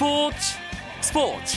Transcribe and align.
스포츠 0.00 0.56
스포츠. 1.02 1.56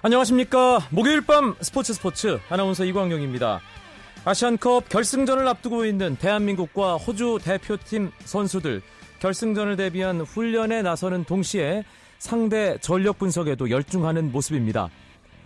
안녕하십니까. 0.00 0.78
목요일 0.88 1.20
밤 1.20 1.54
스포츠 1.60 1.92
스포츠. 1.92 2.40
아나운서 2.48 2.86
이광용입니다. 2.86 3.60
아시안컵 4.24 4.88
결승전을 4.88 5.46
앞두고 5.46 5.84
있는 5.84 6.16
대한민국과 6.16 6.96
호주 6.96 7.40
대표팀 7.44 8.12
선수들. 8.24 8.80
결승전을 9.18 9.76
대비한 9.76 10.22
훈련에 10.22 10.80
나서는 10.80 11.24
동시에 11.24 11.84
상대 12.18 12.78
전력 12.80 13.18
분석에도 13.18 13.68
열중하는 13.68 14.32
모습입니다. 14.32 14.88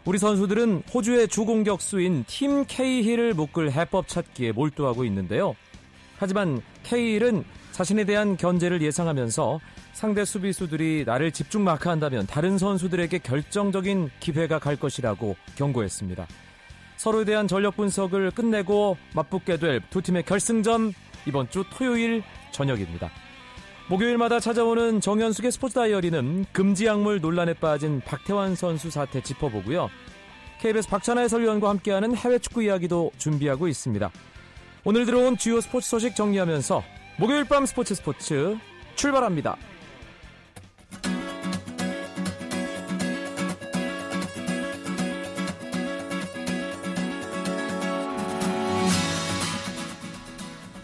우리 0.05 0.19
선수들은 0.19 0.83
호주의 0.93 1.27
주공격수인 1.29 2.25
팀 2.27 2.65
케이힐을 2.67 3.33
묶을 3.35 3.73
해법 3.73 4.07
찾기에 4.07 4.53
몰두하고 4.53 5.05
있는데요. 5.07 5.57
하지만 6.19 6.61
케이힐은 6.83 7.45
자신에 7.73 8.05
대한 8.05 8.37
견제를 8.37 8.83
예상하면서 8.83 9.61
상대 9.95 10.25
수비수들이 10.25 11.05
나를 11.07 11.33
집중 11.33 11.65
마크한다면 11.65 12.27
다른 12.27 12.59
선수들에게 12.59 13.19
결정적인 13.19 14.11
기회가 14.21 14.59
갈 14.59 14.77
것이라고 14.77 15.37
경고했습니다. 15.57 16.27
서로에 16.97 17.25
대한 17.25 17.49
전력 17.49 17.77
분석을 17.77 18.31
끝내고 18.33 18.97
맞붙게 19.15 19.57
될 19.57 19.81
두 19.91 20.03
팀의 20.03 20.25
결승전 20.25 20.93
이번 21.27 21.49
주 21.49 21.65
토요일 21.71 22.23
저녁입니다. 22.53 23.11
목요일마다 23.87 24.41
찾아오는 24.41 25.03
정현숙의 25.03 25.53
스포츠 25.53 25.75
다이어리는 25.75 26.47
금지 26.53 26.87
약물 26.87 27.21
논란에 27.21 27.53
빠진 27.53 28.01
박태환 28.01 28.55
선수 28.55 28.91
사태 28.91 29.21
짚어보고요. 29.23 29.91
KBS 30.61 30.89
박찬하 30.89 31.21
해설위원과 31.23 31.69
함께하는 31.69 32.17
해외 32.17 32.39
축구 32.39 32.63
이야기도 32.63 33.11
준비하고 33.19 33.69
있습니다. 33.69 34.11
오늘 34.85 35.05
들어온 35.05 35.37
주요 35.37 35.61
스포츠 35.61 35.91
소식 35.91 36.17
정리하면서 36.17 36.83
목요일 37.19 37.45
밤 37.45 37.67
스포츠 37.67 37.95
스포츠 37.95 38.57
출발합니다. 38.97 39.57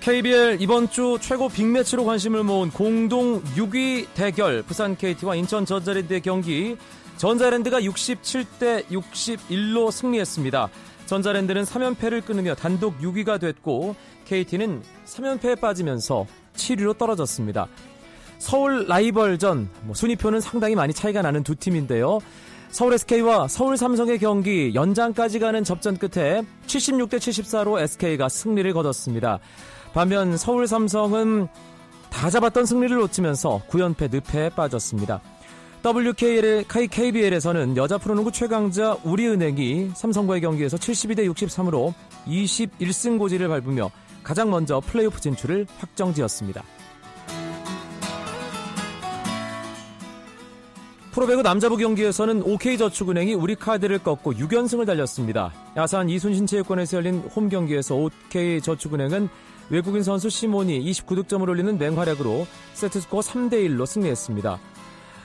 KBL 0.00 0.62
이번 0.62 0.88
주 0.88 1.18
최고 1.20 1.50
빅매치로 1.50 2.06
관심을 2.06 2.42
모은 2.42 2.70
공동 2.70 3.42
6위 3.42 4.06
대결 4.14 4.62
부산 4.62 4.96
KT와 4.96 5.34
인천 5.34 5.66
전자랜드의 5.66 6.22
경기 6.22 6.78
전자랜드가 7.18 7.80
67대 7.82 8.86
61로 8.86 9.92
승리했습니다. 9.92 10.70
전자랜드는 11.04 11.64
3연패를 11.64 12.24
끊으며 12.24 12.54
단독 12.54 12.98
6위가 13.00 13.38
됐고 13.38 13.94
KT는 14.24 14.82
3연패에 15.04 15.60
빠지면서 15.60 16.24
7위로 16.54 16.96
떨어졌습니다. 16.96 17.68
서울 18.38 18.86
라이벌전 18.88 19.68
뭐 19.82 19.94
순위표는 19.94 20.40
상당히 20.40 20.76
많이 20.76 20.94
차이가 20.94 21.20
나는 21.20 21.42
두 21.42 21.54
팀인데요. 21.54 22.20
서울 22.70 22.94
SK와 22.94 23.48
서울 23.48 23.76
삼성의 23.76 24.18
경기 24.18 24.72
연장까지 24.74 25.40
가는 25.40 25.62
접전 25.62 25.98
끝에 25.98 26.42
76대 26.66 27.16
74로 27.16 27.80
SK가 27.80 28.30
승리를 28.30 28.72
거뒀습니다. 28.72 29.40
반면 29.92 30.36
서울 30.36 30.66
삼성은 30.66 31.48
다 32.10 32.30
잡았던 32.30 32.66
승리를 32.66 32.96
놓치면서 32.96 33.62
9연패 33.68 34.10
늪에 34.12 34.50
빠졌습니다. 34.50 35.20
WKL, 35.84 36.64
KBL에서는 36.68 37.76
여자 37.76 37.96
프로농구 37.96 38.32
최강자 38.32 38.98
우리은행이 39.02 39.92
삼성과의 39.94 40.42
경기에서 40.42 40.76
72대 40.76 41.26
63으로 41.32 41.94
21승 42.26 43.18
고지를 43.18 43.48
밟으며 43.48 43.90
가장 44.22 44.50
먼저 44.50 44.80
플레이오프 44.80 45.20
진출을 45.20 45.66
확정지었습니다. 45.78 46.62
프로배구 51.12 51.42
남자부 51.42 51.76
경기에서는 51.76 52.42
OK저축은행이 52.42 53.34
우리카드를 53.34 53.98
꺾고 53.98 54.34
6연승을 54.34 54.86
달렸습니다. 54.86 55.52
야산 55.76 56.08
이순신 56.08 56.46
체육관에서 56.46 56.98
열린 56.98 57.18
홈 57.34 57.48
경기에서 57.48 57.96
OK저축은행은 57.96 59.28
외국인 59.70 60.02
선수 60.02 60.28
시몬이 60.28 60.80
29득점을 60.90 61.48
올리는 61.48 61.78
맹활약으로 61.78 62.46
세트스코어 62.74 63.20
3대1로 63.20 63.86
승리했습니다. 63.86 64.58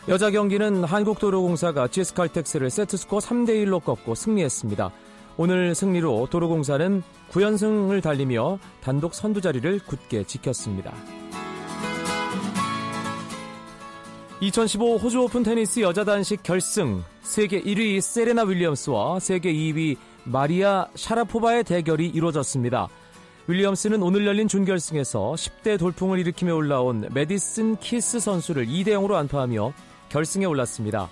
여자 0.08 0.30
경기는 0.30 0.84
한국도로공사가 0.84 1.88
GS칼텍스를 1.88 2.70
세트스코어 2.70 3.20
3대1로 3.20 3.84
꺾고 3.84 4.14
승리했습니다. 4.14 4.92
오늘 5.38 5.74
승리로 5.74 6.28
도로공사는 6.30 7.02
9연승을 7.32 8.02
달리며 8.04 8.60
단독 8.82 9.16
선두 9.16 9.42
자리를 9.42 9.80
굳게 9.80 10.24
지켰습니다. 10.24 10.94
2015 14.42 14.98
호주 14.98 15.24
오픈 15.24 15.44
테니스 15.44 15.80
여자 15.80 16.04
단식 16.04 16.44
결승 16.44 17.04
세계 17.22 17.62
1위 17.62 18.00
세레나 18.00 18.44
윌리엄스와 18.44 19.20
세계 19.20 19.52
2위 19.52 19.98
마리아 20.24 20.88
샤라포바의 20.94 21.64
대결이 21.64 22.08
이루어졌습니다. 22.08 22.88
윌리엄스는 23.48 24.02
오늘 24.02 24.26
열린 24.26 24.48
준결승에서 24.48 25.34
10대 25.34 25.78
돌풍을 25.78 26.18
일으키며 26.18 26.56
올라온 26.56 27.08
메디슨 27.14 27.76
키스 27.78 28.20
선수를 28.20 28.66
2대 28.66 28.88
0으로 28.88 29.14
완파하며 29.14 29.72
결승에 30.10 30.46
올랐습니다. 30.46 31.10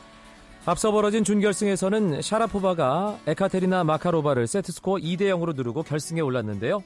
앞서 0.66 0.92
벌어진 0.92 1.24
준결승에서는 1.24 2.24
샤라포바가 2.24 3.20
에카테리나 3.28 3.84
마카로바를 3.84 4.48
세트스코어 4.48 4.96
2대 4.96 5.22
0으로 5.30 5.56
누르고 5.56 5.84
결승에 5.84 6.22
올랐는데요. 6.22 6.84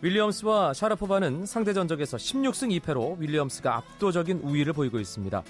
윌리엄스와 0.00 0.72
샤라포바는 0.72 1.44
상대 1.44 1.74
전적에서 1.74 2.16
16승 2.16 2.80
2패로 2.80 3.18
윌리엄스가 3.18 3.76
압도적인 3.76 4.40
우위를 4.42 4.72
보이고 4.72 4.98
있습니다. 4.98 5.42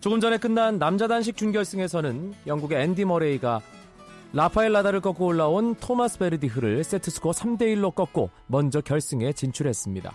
조금 0.00 0.20
전에 0.20 0.38
끝난 0.38 0.78
남자 0.78 1.06
단식 1.06 1.36
준결승에서는 1.36 2.32
영국의 2.46 2.80
앤디 2.80 3.04
머레이가 3.04 3.60
라파엘 4.32 4.72
나달을 4.72 5.00
꺾고 5.00 5.26
올라온 5.26 5.74
토마스 5.74 6.18
베르디흐를 6.18 6.84
세트스코어 6.84 7.32
3대1로 7.32 7.94
꺾고 7.94 8.30
먼저 8.46 8.80
결승에 8.80 9.32
진출했습니다. 9.32 10.12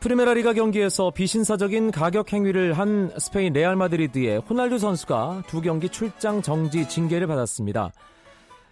프리메라 0.00 0.34
리가 0.34 0.54
경기에서 0.54 1.12
비신사적인 1.12 1.92
가격 1.92 2.32
행위를 2.32 2.72
한 2.72 3.12
스페인 3.18 3.52
레알 3.52 3.76
마드리드의 3.76 4.38
호날두 4.38 4.78
선수가 4.78 5.44
두 5.46 5.60
경기 5.60 5.88
출장 5.88 6.42
정지 6.42 6.88
징계를 6.88 7.28
받았습니다. 7.28 7.92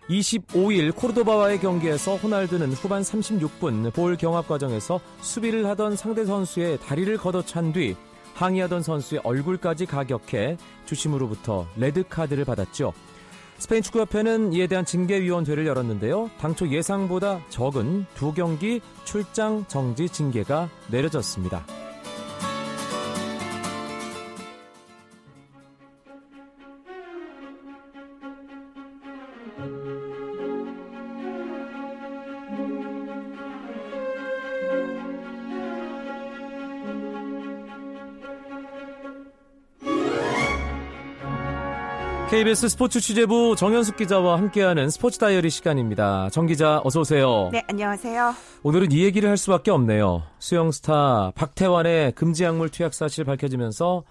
25일 0.08 0.92
코르도바와의 0.96 1.60
경기에서 1.60 2.16
호날두는 2.16 2.72
후반 2.72 3.02
36분 3.02 3.92
볼 3.94 4.16
경합 4.16 4.48
과정에서 4.48 4.98
수비를 5.20 5.66
하던 5.68 5.94
상대 5.94 6.24
선수의 6.24 6.78
다리를 6.78 7.16
걷어찬 7.16 7.74
뒤 7.74 7.94
항의하던 8.34 8.82
선수의 8.82 9.20
얼굴까지 9.24 9.86
가격해 9.86 10.56
주심으로부터 10.86 11.66
레드카드를 11.76 12.44
받았죠. 12.44 12.92
스페인 13.58 13.82
축구협회는 13.82 14.54
이에 14.54 14.66
대한 14.66 14.86
징계위원회를 14.86 15.66
열었는데요. 15.66 16.30
당초 16.40 16.68
예상보다 16.68 17.40
적은 17.50 18.06
두 18.14 18.32
경기 18.32 18.80
출장 19.04 19.66
정지 19.68 20.08
징계가 20.08 20.70
내려졌습니다. 20.90 21.79
KBS 42.30 42.68
스포츠 42.68 43.00
취재부 43.00 43.56
정현숙 43.56 43.96
기자와 43.96 44.38
함께하는 44.38 44.88
스포츠 44.88 45.18
다이어리 45.18 45.50
시간입니다. 45.50 46.28
정 46.30 46.46
기자 46.46 46.80
어서 46.84 47.00
오세요. 47.00 47.48
네, 47.50 47.64
안녕하세요. 47.68 48.36
오늘은 48.62 48.92
이 48.92 49.02
얘기를 49.02 49.28
할 49.28 49.36
수밖에 49.36 49.72
없네요. 49.72 50.22
수영 50.38 50.70
스타 50.70 51.32
박태환의 51.34 52.12
금지 52.12 52.44
약물 52.44 52.68
투약 52.68 52.94
사실 52.94 53.24
밝혀지면서 53.24 54.04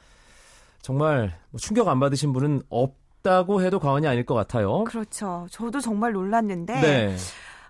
정말 0.81 1.39
뭐 1.49 1.59
충격 1.61 1.87
안 1.87 2.01
받으신 2.01 2.33
분은 2.33 2.63
없다고 2.67 3.61
해도 3.61 3.79
과언이 3.79 4.05
아닐 4.05 4.25
것 4.25 4.35
같아요. 4.35 4.83
그렇죠. 4.83 5.47
저도 5.49 5.79
정말 5.79 6.11
놀랐는데 6.11 6.73
네. 6.81 7.15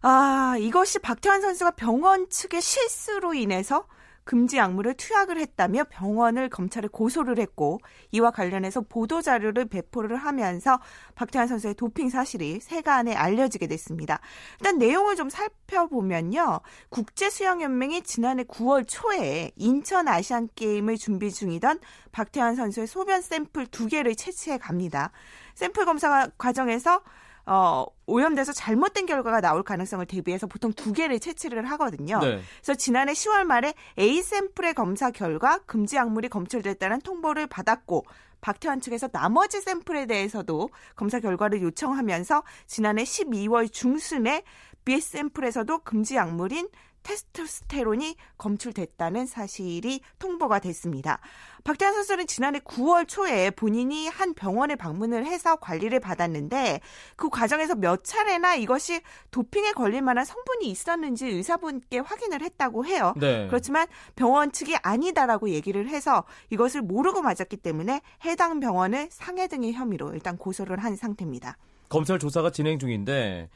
아, 0.02 0.56
이것이 0.60 0.98
박태환 0.98 1.42
선수가 1.42 1.72
병원 1.72 2.28
측의 2.28 2.60
실수로 2.60 3.36
인해서 3.36 3.86
금지 4.30 4.58
약물을 4.58 4.94
투약을 4.94 5.40
했다며 5.40 5.86
병원을 5.86 6.50
검찰에 6.50 6.88
고소를 6.88 7.40
했고 7.40 7.80
이와 8.12 8.30
관련해서 8.30 8.81
보도 8.81 9.24
자료를 9.24 9.66
배포를 9.66 10.18
하면서 10.18 10.80
박태환 11.16 11.48
선수의 11.48 11.74
도핑 11.74 12.12
사실이 12.12 12.60
세간에 12.60 13.16
알려지게 13.16 13.66
됐습니다. 13.66 14.20
일단 14.60 14.78
내용을 14.78 15.16
좀 15.16 15.31
살펴보면요. 15.31 16.60
국제 16.90 17.31
수영 17.31 17.64
연맹이 17.64 18.04
지난해 18.04 18.44
9월 18.44 18.86
초에 18.88 19.50
인천 19.56 20.08
아시안 20.08 20.48
게임을 20.54 20.98
준비 20.98 21.31
중이던 21.31 21.80
박태환 22.12 22.56
선수의 22.56 22.86
소변 22.86 23.24
샘플 23.24 23.66
두 23.66 23.88
개를 23.88 24.14
채취해 24.14 24.60
갑니다. 24.60 25.10
샘플 25.56 25.86
검사 25.86 26.30
과정에서 26.38 27.02
어, 27.51 27.84
오염돼서 28.06 28.54
잘못된 28.54 29.07
결과가 29.07 29.42
나올 29.42 29.63
가능성을 29.63 30.06
대비해서 30.06 30.46
보통 30.46 30.72
두 30.72 30.94
개를 30.94 31.19
채취를 31.19 31.66
하거든요. 31.72 32.19
네. 32.19 32.42
그래서 32.62 32.75
지난해 32.75 33.13
10월 33.13 33.44
말에 33.44 33.74
A 33.98 34.22
샘플의 34.22 34.75
검사 34.75 35.10
결과 35.10 35.57
금지 35.66 35.96
약물이 35.96 36.30
검출됐다는 36.30 37.01
통보를 37.01 37.48
받았고 37.48 38.06
박태환 38.42 38.81
측에서 38.81 39.07
나머지 39.07 39.62
샘플에 39.62 40.06
대해서도 40.06 40.69
검사 40.96 41.19
결과를 41.19 41.63
요청하면서 41.63 42.44
지난해 42.68 43.04
12월 43.04 43.72
중순에 43.72 44.44
B 44.86 45.02
샘플에서도 45.02 45.80
금지 45.80 46.16
약물인 46.16 46.69
테스토스테론이 47.10 48.16
검출됐다는 48.38 49.26
사실이 49.26 50.02
통보가 50.20 50.60
됐습니다. 50.60 51.20
박태환 51.64 51.94
선수는 51.96 52.28
지난해 52.28 52.60
9월 52.60 53.08
초에 53.08 53.50
본인이 53.50 54.08
한 54.08 54.36
병원에 54.36 54.76
방문을 54.76 55.26
해서 55.26 55.56
관리를 55.56 56.00
받았는데 56.00 56.80
그 57.16 57.30
과정에서 57.30 57.74
몇 57.76 58.04
차례나 58.04 58.56
이것이 58.56 59.02
도핑에 59.32 59.72
걸릴 59.72 60.04
만한 60.04 60.24
성분이 60.24 60.70
있었는지 60.70 61.28
의사분께 61.28 62.00
확인을 62.00 62.42
했다고 62.42 62.86
해요. 62.86 63.14
네. 63.18 63.48
그렇지만 63.48 63.88
병원 64.16 64.52
측이 64.52 64.78
아니다라고 64.84 65.50
얘기를 65.50 65.90
해서 65.90 66.24
이것을 66.52 66.84
모르고 66.84 67.22
맞았기 67.22 67.58
때문에 67.58 68.02
해당 68.26 68.60
병원을 68.60 69.08
상해 69.10 69.48
등의 69.48 69.74
혐의로 69.74 70.14
일단 70.14 70.38
고소를 70.38 70.78
한 70.84 70.96
상태입니다. 70.96 71.58
검찰 71.90 72.20
조사가 72.20 72.52
진행 72.52 72.78
중인데 72.78 73.50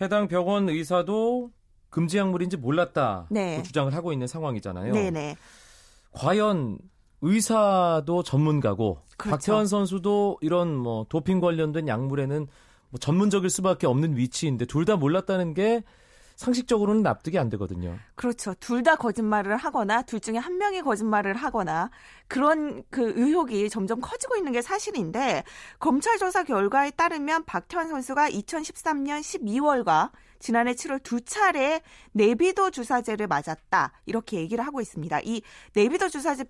해당 0.00 0.28
병원 0.28 0.68
의사도 0.68 1.50
금지 1.90 2.18
약물인지 2.18 2.56
몰랐다 2.56 3.26
네. 3.30 3.62
주장을 3.62 3.92
하고 3.94 4.12
있는 4.12 4.26
상황이잖아요. 4.26 4.92
네네. 4.94 5.36
과연 6.12 6.78
의사도 7.22 8.22
전문가고 8.22 9.02
그렇죠. 9.16 9.30
박태환 9.36 9.66
선수도 9.66 10.38
이런 10.40 10.74
뭐 10.74 11.04
도핑 11.08 11.40
관련된 11.40 11.86
약물에는 11.88 12.46
뭐 12.90 12.98
전문적일 12.98 13.50
수밖에 13.50 13.86
없는 13.86 14.16
위치인데 14.16 14.64
둘 14.64 14.84
다 14.84 14.96
몰랐다는 14.96 15.54
게 15.54 15.82
상식적으로는 16.36 17.02
납득이 17.02 17.38
안 17.38 17.50
되거든요. 17.50 17.98
그렇죠. 18.14 18.54
둘 18.60 18.82
다 18.82 18.96
거짓말을 18.96 19.58
하거나 19.58 20.00
둘 20.02 20.20
중에 20.20 20.38
한 20.38 20.56
명이 20.56 20.80
거짓말을 20.80 21.34
하거나 21.36 21.90
그런 22.28 22.82
그 22.88 23.12
의혹이 23.14 23.68
점점 23.68 24.00
커지고 24.00 24.36
있는 24.36 24.52
게 24.52 24.62
사실인데 24.62 25.44
검찰 25.78 26.16
조사 26.16 26.42
결과에 26.42 26.92
따르면 26.92 27.44
박태환 27.44 27.88
선수가 27.88 28.30
2013년 28.30 29.20
12월과 29.20 30.10
지난해 30.40 30.72
7월 30.72 31.02
두 31.02 31.20
차례 31.20 31.80
네비도 32.12 32.72
주사제를 32.72 33.28
맞았다. 33.28 33.92
이렇게 34.06 34.38
얘기를 34.38 34.66
하고 34.66 34.80
있습니다. 34.80 35.20
이 35.20 35.42
네비도 35.74 36.08
주사제 36.08 36.44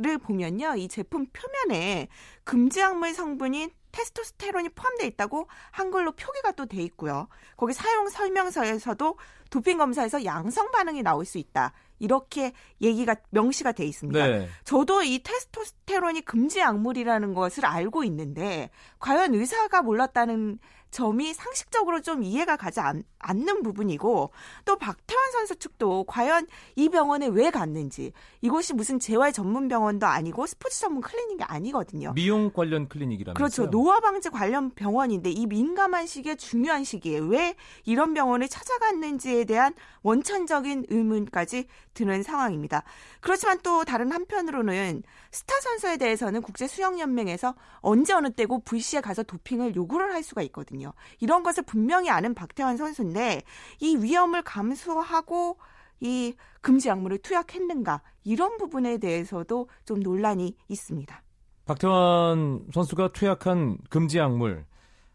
를 0.00 0.16
보면요. 0.16 0.76
이 0.76 0.86
제품 0.86 1.26
표면에 1.32 2.06
금지 2.44 2.78
약물 2.78 3.14
성분인 3.14 3.72
테스토스테론이 3.90 4.68
포함되어 4.68 5.08
있다고 5.08 5.48
한글로 5.72 6.12
표기가 6.12 6.52
또 6.52 6.66
돼 6.66 6.82
있고요. 6.84 7.26
거기 7.56 7.72
사용 7.72 8.08
설명서에서도 8.08 9.18
도핑 9.50 9.76
검사에서 9.76 10.24
양성 10.24 10.70
반응이 10.70 11.02
나올 11.02 11.24
수 11.24 11.38
있다. 11.38 11.72
이렇게 11.98 12.52
얘기가 12.80 13.16
명시가 13.30 13.72
돼 13.72 13.84
있습니다. 13.86 14.24
네. 14.24 14.48
저도 14.62 15.02
이 15.02 15.20
테스토스테론이 15.20 16.20
금지 16.20 16.60
약물이라는 16.60 17.34
것을 17.34 17.66
알고 17.66 18.04
있는데 18.04 18.70
과연 19.00 19.34
의사가 19.34 19.82
몰랐다는 19.82 20.60
점이 20.90 21.34
상식적으로 21.34 22.00
좀 22.00 22.22
이해가 22.22 22.56
가지 22.56 22.80
않, 22.80 23.02
않는 23.18 23.62
부분이고 23.62 24.30
또 24.64 24.76
박태환 24.76 25.32
선수 25.32 25.56
측도 25.56 26.04
과연 26.04 26.46
이 26.76 26.88
병원에 26.88 27.26
왜 27.26 27.50
갔는지 27.50 28.12
이곳이 28.40 28.74
무슨 28.74 28.98
재활 28.98 29.32
전문 29.32 29.68
병원도 29.68 30.06
아니고 30.06 30.46
스포츠 30.46 30.80
전문 30.80 31.02
클리닉이 31.02 31.42
아니거든요. 31.44 32.12
미용 32.14 32.52
관련 32.52 32.88
클리닉이라면서요? 32.88 33.34
그렇죠. 33.34 33.70
노화 33.70 34.00
방지 34.00 34.30
관련 34.30 34.70
병원인데 34.70 35.30
이 35.30 35.46
민감한 35.46 36.06
시기에 36.06 36.36
중요한 36.36 36.84
시기에 36.84 37.18
왜 37.18 37.54
이런 37.84 38.14
병원을 38.14 38.48
찾아갔는지에 38.48 39.44
대한 39.44 39.74
원천적인 40.02 40.86
의문까지 40.88 41.66
드는 41.94 42.22
상황입니다. 42.22 42.84
그렇지만 43.20 43.58
또 43.62 43.84
다른 43.84 44.12
한편으로는 44.12 45.02
스타 45.32 45.60
선수에 45.60 45.96
대해서는 45.96 46.42
국제 46.42 46.66
수영 46.66 47.00
연맹에서 47.00 47.54
언제 47.80 48.12
어느 48.12 48.30
때고 48.30 48.60
VC에 48.60 49.00
가서 49.00 49.22
도핑을 49.22 49.74
요구를 49.74 50.12
할 50.14 50.22
수가 50.22 50.42
있거든요. 50.42 50.77
이런 51.20 51.42
것을 51.42 51.62
분명히 51.64 52.10
아는 52.10 52.34
박태환 52.34 52.76
선수인데 52.76 53.42
이 53.80 53.96
위험을 53.96 54.42
감수하고 54.42 55.58
이 56.00 56.34
금지 56.60 56.88
약물을 56.88 57.18
투약했는가 57.18 58.02
이런 58.24 58.56
부분에 58.56 58.98
대해서도 58.98 59.68
좀 59.84 60.00
논란이 60.00 60.56
있습니다. 60.68 61.22
박태환 61.64 62.68
선수가 62.72 63.12
투약한 63.12 63.78
금지 63.90 64.18
약물 64.18 64.64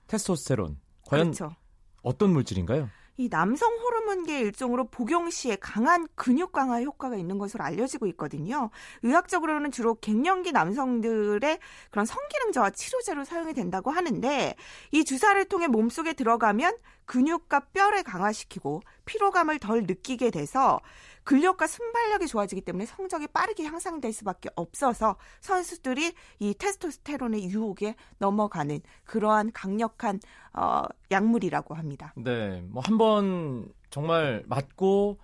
테스토스테론 0.08 0.80
과연 1.08 1.32
그렇죠. 1.32 1.56
어떤 2.04 2.32
물질인가요? 2.32 2.90
이 3.18 3.30
남성 3.30 3.72
호르몬계 3.78 4.40
일종으로 4.40 4.86
복용 4.86 5.30
시에 5.30 5.56
강한 5.56 6.08
근육 6.16 6.52
강화 6.52 6.82
효과가 6.82 7.16
있는 7.16 7.38
것으로 7.38 7.64
알려지고 7.64 8.08
있거든요. 8.08 8.72
의학적으로는 9.04 9.72
주로 9.72 9.94
갱년기 9.96 10.52
남성들의 10.52 11.60
그런 11.92 12.06
성기능 12.06 12.52
저하 12.52 12.72
치료제로 12.72 13.24
사용이 13.24 13.54
된다고 13.54 13.92
하는데 13.92 14.56
이 14.92 15.06
주사를 15.06 15.44
통해 15.46 15.68
몸속에 15.68 16.14
들어가면 16.14 16.76
근육과 17.06 17.68
뼈를 17.74 18.04
강화시키고 18.04 18.82
피로감을 19.06 19.60
덜 19.60 19.84
느끼게 19.84 20.32
돼서 20.32 20.80
근력과 21.24 21.68
순발력이 21.68 22.28
좋아지기 22.28 22.62
때문에 22.62 22.86
성적이 22.86 23.28
빠르게 23.28 23.64
향상될 23.66 24.12
수밖에 24.14 24.50
없어서 24.56 25.16
선수들이 25.42 26.14
이 26.40 26.54
테스토스테론의 26.54 27.46
유혹에 27.50 27.96
넘어가는 28.18 28.80
그러한 29.06 29.52
강력한 29.54 30.20
어, 30.54 30.84
약물이라고 31.12 31.76
합니다. 31.76 32.14
네, 32.18 32.62
뭐 32.68 32.82
한 32.86 32.98
번 32.98 33.68
정말 33.90 34.44
맞고 34.48 35.20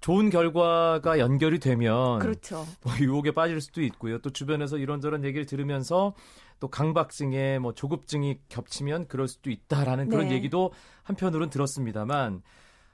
좋은 0.00 0.30
결과가 0.30 1.18
연결이 1.20 1.58
되면 1.60 2.18
그렇죠. 2.18 2.66
뭐 2.82 2.92
유혹에 3.00 3.30
빠질 3.32 3.60
수도 3.60 3.82
있고요. 3.82 4.18
또 4.18 4.30
주변에서 4.30 4.76
이런저런 4.78 5.24
얘기를 5.24 5.46
들으면서 5.46 6.14
또 6.58 6.68
강박증에 6.68 7.58
뭐 7.60 7.72
조급증이 7.74 8.40
겹치면 8.48 9.06
그럴 9.08 9.28
수도 9.28 9.50
있다라는 9.50 10.08
그런 10.08 10.28
네. 10.28 10.34
얘기도 10.34 10.72
한편으로는 11.04 11.50
들었습니다만 11.50 12.42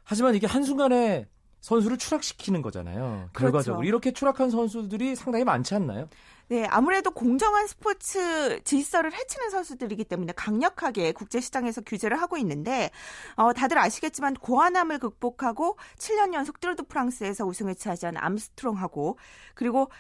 하지만 0.05 0.35
이게 0.35 0.47
한순간에 0.47 1.27
선수를 1.61 1.99
추락시키는 1.99 2.63
거잖아요. 2.63 3.29
그렇죠. 3.33 3.33
결과적으로 3.33 3.85
이렇게 3.85 4.13
추락한 4.13 4.51
선수들이 4.51 5.17
상당히 5.17 5.45
많지 5.45 5.75
않나요? 5.75 6.09
네, 6.49 6.65
아무래도 6.67 7.11
공정한 7.11 7.67
스포츠 7.67 8.63
질서를 8.65 9.13
해치는 9.13 9.51
선수들이기 9.51 10.05
때문에 10.05 10.33
강력하게 10.33 11.13
국제 11.13 11.41
시장에서 11.41 11.83
규제를 11.83 12.21
하고 12.23 12.39
있는데 12.39 12.91
어, 13.37 13.53
다들 13.53 13.77
아시겠지만 13.79 14.35
고환암을 14.35 14.99
극복하고 14.99 15.77
7년 15.99 16.33
연속 16.33 16.61
뚜르드 16.61 16.85
프랑스에서 16.85 17.45
우승을 17.45 17.75
차지한 17.75 18.17
암스트롱하고 18.17 19.19
그리고 19.55 19.91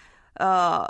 어 0.40 0.86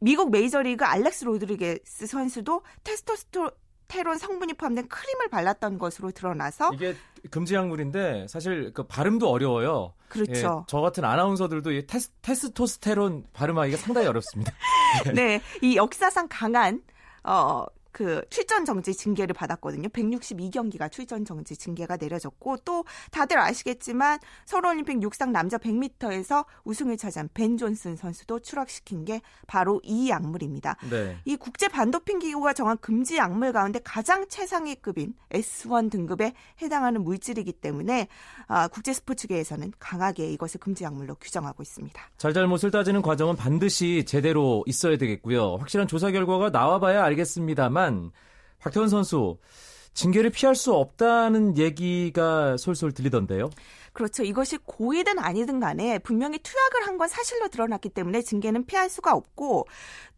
미국 0.00 0.30
메이저리그 0.30 0.84
알렉스 0.84 1.24
로드리게스 1.24 2.06
선수도 2.06 2.62
테스토스토 2.84 3.50
테론 3.88 4.18
성분이 4.18 4.54
포함된 4.54 4.88
크림을 4.88 5.28
발랐던 5.28 5.78
것으로 5.78 6.10
드러나서 6.12 6.70
이게 6.74 6.94
금지 7.30 7.54
약물인데 7.54 8.26
사실 8.28 8.72
그 8.72 8.86
발음도 8.86 9.28
어려워요. 9.28 9.94
그렇죠. 10.08 10.32
예, 10.32 10.42
저 10.68 10.80
같은 10.80 11.04
아나운서들도 11.04 11.72
이 11.72 11.86
테스, 11.86 12.10
테스토스테론 12.22 13.26
발음하기가 13.32 13.78
상당히 13.78 14.06
어렵습니다. 14.06 14.52
네, 15.14 15.40
이 15.62 15.76
역사상 15.76 16.28
강한 16.30 16.82
어 17.24 17.64
그 17.92 18.22
출전 18.30 18.64
정지 18.64 18.94
징계를 18.94 19.34
받았거든요. 19.34 19.88
162경기가 19.88 20.90
출전 20.90 21.24
정지 21.24 21.56
징계가 21.56 21.96
내려졌고 21.96 22.58
또 22.58 22.84
다들 23.10 23.38
아시겠지만 23.38 24.18
서울올림픽 24.46 25.02
육상 25.02 25.32
남자 25.32 25.58
100m에서 25.58 26.44
우승을 26.64 26.96
차지한 26.96 27.30
벤 27.34 27.56
존슨 27.56 27.96
선수도 27.96 28.40
추락시킨 28.40 29.04
게 29.04 29.20
바로 29.46 29.80
이 29.82 30.10
약물입니다. 30.10 30.76
네. 30.90 31.16
이 31.24 31.36
국제 31.36 31.68
반도핑 31.68 32.18
기구가 32.18 32.52
정한 32.52 32.76
금지 32.78 33.16
약물 33.16 33.52
가운데 33.52 33.80
가장 33.82 34.28
최상위급인 34.28 35.14
S1 35.30 35.90
등급에 35.90 36.34
해당하는 36.62 37.02
물질이기 37.02 37.52
때문에 37.52 38.08
아, 38.46 38.68
국제 38.68 38.92
스포츠계에서는 38.92 39.72
강하게 39.78 40.30
이것을 40.32 40.60
금지 40.60 40.84
약물로 40.84 41.16
규정하고 41.16 41.62
있습니다. 41.62 42.00
잘잘못을 42.16 42.70
따지는 42.70 43.02
과정은 43.02 43.36
반드시 43.36 44.04
제대로 44.06 44.62
있어야 44.66 44.96
되겠고요. 44.96 45.56
확실한 45.56 45.88
조사 45.88 46.10
결과가 46.10 46.50
나와봐야 46.50 47.04
알겠습니다만 47.04 47.87
있지만 47.88 48.12
박태원 48.58 48.88
선수 48.88 49.38
징계를 49.94 50.30
피할 50.30 50.54
수 50.54 50.74
없다는 50.74 51.56
얘기가 51.56 52.56
솔솔 52.56 52.92
들리던데요. 52.92 53.50
그렇죠. 53.92 54.22
이것이 54.22 54.58
고의든 54.58 55.18
아니든 55.18 55.58
간에 55.58 55.98
분명히 55.98 56.38
투약을 56.38 56.86
한 56.86 56.98
건 56.98 57.06
사실로 57.08 57.46
드러났기 57.46 57.90
때문에 57.90 58.22
징계는 58.22 58.66
피할 58.66 58.90
수가 58.90 59.12
없고 59.12 59.68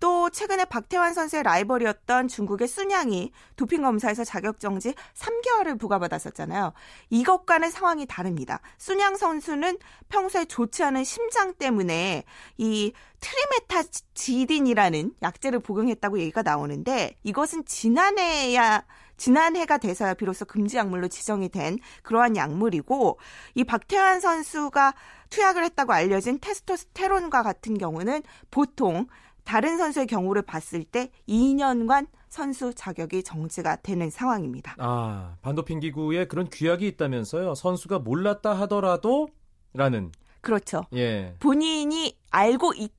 또 0.00 0.30
최근에 0.30 0.64
박태환 0.64 1.12
선수의 1.12 1.42
라이벌이었던 1.42 2.28
중국의 2.28 2.68
순양이 2.68 3.32
도핑 3.56 3.82
검사에서 3.82 4.24
자격 4.24 4.60
정지 4.60 4.94
3개월을 5.14 5.78
부과받았었잖아요. 5.78 6.72
이것과는 7.10 7.70
상황이 7.70 8.06
다릅니다. 8.06 8.60
쑨양 8.78 9.16
선수는 9.16 9.76
평소에 10.08 10.46
좋지 10.46 10.82
않은 10.84 11.04
심장 11.04 11.52
때문에 11.52 12.24
이 12.56 12.92
트리메타지딘이라는 13.20 15.14
약제를 15.22 15.60
복용했다고 15.60 16.18
얘기가 16.20 16.42
나오는데 16.42 17.16
이것은 17.22 17.64
지난해야 17.64 18.84
지난해가 19.16 19.78
돼서야 19.78 20.14
비로소 20.14 20.46
금지 20.46 20.78
약물로 20.78 21.08
지정이 21.08 21.50
된 21.50 21.78
그러한 22.02 22.36
약물이고 22.36 23.18
이 23.54 23.64
박태환 23.64 24.20
선수가 24.20 24.94
투약을 25.28 25.62
했다고 25.64 25.92
알려진 25.92 26.38
테스토스테론과 26.40 27.42
같은 27.42 27.76
경우는 27.76 28.22
보통 28.50 29.06
다른 29.44 29.76
선수의 29.76 30.06
경우를 30.06 30.42
봤을 30.42 30.84
때 30.84 31.10
2년간 31.28 32.06
선수 32.28 32.72
자격이 32.72 33.22
정지가 33.24 33.76
되는 33.76 34.08
상황입니다. 34.08 34.76
아, 34.78 35.36
반도핑 35.42 35.80
기구에 35.80 36.26
그런 36.26 36.48
규약이 36.50 36.86
있다면서요. 36.86 37.54
선수가 37.54 37.98
몰랐다 38.00 38.52
하더라도 38.60 39.28
라는 39.74 40.12
그렇죠. 40.40 40.82
예. 40.94 41.34
본인이 41.40 42.16
알고 42.30 42.74
있 42.74 42.92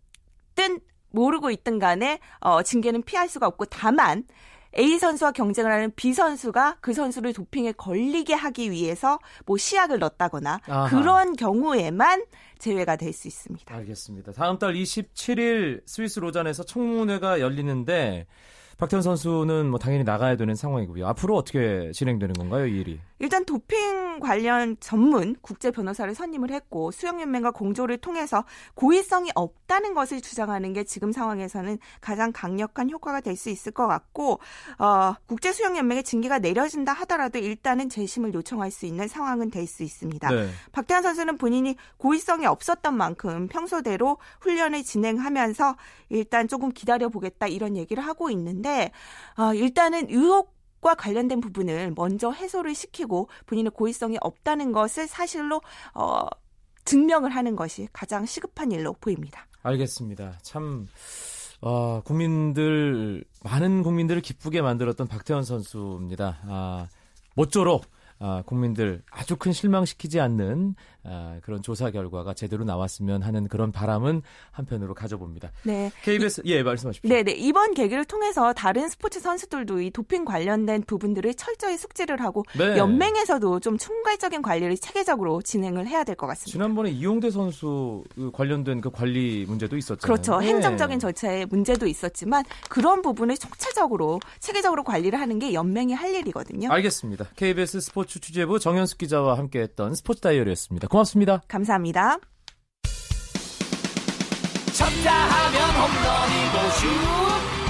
든 0.56 0.80
모르고 1.10 1.52
있든 1.52 1.80
간에 1.80 2.20
어, 2.40 2.62
징계는 2.64 3.04
피할 3.04 3.28
수가 3.28 3.48
없고 3.48 3.66
다만 3.66 4.24
A 4.80 4.98
선수와 5.00 5.34
경쟁을 5.34 5.70
하는 5.70 5.92
B 5.98 6.14
선수가 6.14 6.78
그 6.80 6.94
선수를 6.94 7.34
도핑에 7.34 7.74
걸리게 7.74 8.34
하기 8.34 8.72
위해서 8.72 9.20
뭐 9.46 9.58
시약을 9.58 10.00
넣었다거나 10.00 10.62
아하. 10.66 10.90
그런 10.90 11.36
경우에만 11.36 12.24
제외가 12.58 12.96
될 12.96 13.12
수 13.12 13.28
있습니다. 13.28 13.76
알겠습니다. 13.76 14.32
다음 14.32 14.58
달 14.60 14.74
27일 14.74 15.82
스위스 15.86 16.20
로잔에서 16.20 16.64
청문회가 16.64 17.42
열리는데 17.42 18.28
박태환 18.82 19.04
선수는 19.04 19.70
뭐 19.70 19.78
당연히 19.78 20.04
나가야 20.04 20.36
되는 20.38 20.56
상황이고요. 20.56 21.06
앞으로 21.10 21.36
어떻게 21.36 21.92
진행되는 21.92 22.34
건가요, 22.34 22.66
이 22.66 22.80
일이? 22.80 23.00
일단 23.20 23.46
도핑 23.46 24.20
관련 24.20 24.76
전문 24.80 25.36
국제 25.42 25.70
변호사를 25.70 26.16
선임을 26.16 26.50
했고 26.50 26.90
수영연맹과 26.90 27.52
공조를 27.52 28.00
통해서 28.00 28.44
고의성이 28.74 29.30
없다는 29.36 29.94
것을 29.94 30.20
주장하는 30.22 30.74
게 30.74 30.84
지금 30.84 31.12
상황에서는 31.12 31.78
가장 32.02 32.32
강력한 32.34 32.90
효과가 32.90 33.22
될 33.22 33.36
수 33.36 33.52
있을 33.52 33.72
것 33.72 33.86
같고 33.88 34.40
어, 34.80 35.14
국제 35.28 35.52
수영연맹의 35.54 36.04
징계가 36.04 36.40
내려진다 36.40 36.92
하더라도 36.94 37.38
일단은 37.38 37.88
재심을 37.88 38.34
요청할 38.34 38.72
수 38.72 38.88
있는 38.88 39.08
상황은 39.08 39.52
될 39.52 39.68
수 39.68 39.84
있습니다. 39.84 40.28
네. 40.30 40.50
박태환 40.72 41.04
선수는 41.04 41.38
본인이 41.38 41.76
고의성이 41.98 42.48
없었던 42.48 42.98
만큼 42.98 43.48
평소대로 43.48 44.18
훈련을 44.42 44.84
진행하면서 44.84 45.76
일단 46.10 46.48
조금 46.48 46.72
기다려 46.72 47.10
보겠다 47.10 47.46
이런 47.48 47.78
얘기를 47.78 48.04
하고 48.04 48.32
있는데 48.32 48.71
어, 49.38 49.54
일단은 49.54 50.10
의혹 50.10 50.60
과 50.82 50.96
관련된 50.96 51.42
부분을 51.42 51.94
먼저 51.96 52.32
해소를 52.32 52.74
시키고 52.74 53.30
본인의 53.46 53.70
고의성이 53.70 54.18
없다는 54.20 54.72
것을 54.72 55.06
사실로 55.06 55.62
어, 55.94 56.26
증명을 56.86 57.30
하는 57.30 57.56
것이 57.56 57.88
가장 57.94 58.26
시급한 58.26 58.72
일로 58.72 58.94
보입니다. 58.94 59.46
알겠습니다. 59.62 60.40
참 60.42 60.88
어, 61.62 62.02
국민들 62.04 63.24
많은 63.44 63.84
국민들을 63.84 64.24
기쁘게 64.24 64.64
만들었던 64.64 65.08
박태원 65.08 65.44
선수입니다. 65.44 66.40
아, 66.48 66.88
모쪼록 67.36 67.86
아, 68.22 68.44
국민들 68.46 69.02
아주 69.12 69.36
큰 69.36 69.52
실망시키지 69.52 70.20
않는 70.20 70.76
아, 71.04 71.40
그런 71.42 71.62
조사 71.62 71.92
결과가 71.92 72.34
제대로 72.34 72.64
나왔으면 72.64 73.24
하는 73.24 73.48
그런 73.48 73.72
바람은 73.72 74.22
한편으로 74.52 74.94
가져봅니다. 74.94 75.52
네. 75.64 75.92
KBS 76.04 76.44
이, 76.46 76.52
예 76.54 76.64
말씀하십시오. 76.64 77.10
네, 77.10 77.24
네 77.24 77.32
이번 77.32 77.74
계기를 77.74 78.06
통해서 78.06 78.54
다른 78.54 78.88
스포츠 78.88 79.20
선수들도 79.20 79.82
이 79.82 79.92
도핑 79.92 80.24
관련된 80.24 80.84
부분들을 80.84 81.34
철저히 81.34 81.78
숙지를 81.78 82.22
하고 82.22 82.46
네. 82.58 82.78
연맹에서도 82.78 83.60
좀 83.60 83.78
총괄적인 83.78 84.42
관리를 84.42 84.78
체계적으로 84.78 85.42
진행을 85.42 85.88
해야 85.88 86.04
될 86.06 86.16
것 86.22 86.28
같습니다. 86.28 86.52
지난번에 86.52 86.92
이용대 86.92 87.32
선수 87.32 88.04
그 88.14 88.32
관련된 88.32 88.80
그 88.80 88.92
관리 88.92 89.46
문제도 89.48 89.76
있었잖아요. 89.76 90.02
그렇죠. 90.02 90.40
네. 90.40 90.48
행정적인 90.48 91.00
절차에 91.00 91.46
문제도 91.46 91.86
있었지만 91.88 92.46
그런 92.70 93.02
부분을 93.02 93.38
총체적으로 93.38 94.20
체계적으로 94.40 94.84
관리를 94.84 95.20
하는 95.20 95.40
게 95.40 95.54
연맹이 95.54 95.94
할 95.94 96.14
일이거든요. 96.14 96.72
알겠습니다. 96.72 97.30
KBS 97.36 97.82
스포츠 97.82 98.11
취재부 98.20 98.60
정현숙 98.60 98.98
기자와 98.98 99.38
함께했던 99.38 99.96
스포츠 99.96 100.22
다이어리였습니다. 100.22 100.88
고맙습니다. 100.88 101.42
감사합니다. 101.48 102.18
쳤다 104.74 105.12
하면 105.12 105.70
홈런이고 105.76 106.72
슛 106.80 106.88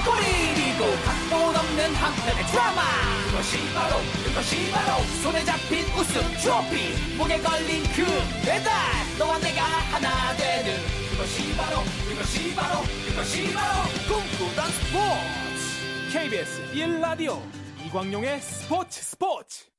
골이고 0.04 1.02
각본 1.04 1.56
없는 1.56 1.94
한편의 1.94 2.46
드라마 2.46 2.82
그것이 3.26 3.74
바로 3.74 3.96
그것이 4.24 4.70
바로 4.70 5.02
손에 5.22 5.44
잡힌 5.44 5.84
우승 5.98 6.22
트로피 6.40 7.16
목에 7.16 7.38
걸린 7.40 7.82
그 7.94 8.04
배달 8.44 8.72
너와 9.18 9.38
내가 9.38 9.62
하나 9.62 10.36
되는 10.36 10.76
그것이 11.10 11.56
바로 11.56 11.78
그것이 12.08 12.54
바로 12.54 12.82
그것이 13.08 13.52
바로 13.52 13.82
꿈꾸던 14.08 14.70
스포츠 14.70 16.12
KBS 16.12 16.72
1라디오 16.72 17.40
이광용의 17.86 18.40
스포츠 18.40 19.02
스포츠 19.02 19.71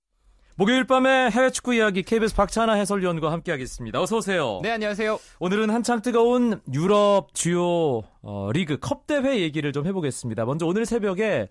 목요일 0.55 0.83
밤에 0.83 1.31
해외 1.31 1.50
축구 1.50 1.74
이야기 1.74 2.03
KBS 2.03 2.36
박찬아 2.36 2.74
해설위원과 2.74 3.31
함께하겠습니다. 3.31 4.00
어서 4.00 4.17
오세요. 4.17 4.60
네, 4.62 4.69
안녕하세요. 4.69 5.19
오늘은 5.39 5.72
한창 5.72 6.03
뜨거운 6.03 6.62
유럽 6.72 7.33
주요 7.33 8.03
어, 8.22 8.51
리그 8.53 8.77
컵 8.77 9.07
대회 9.07 9.39
얘기를 9.39 9.74
좀 9.74 9.88
해보겠습니다. 9.88 10.45
먼저 10.45 10.67
오늘 10.67 10.86
새벽에 10.86 11.48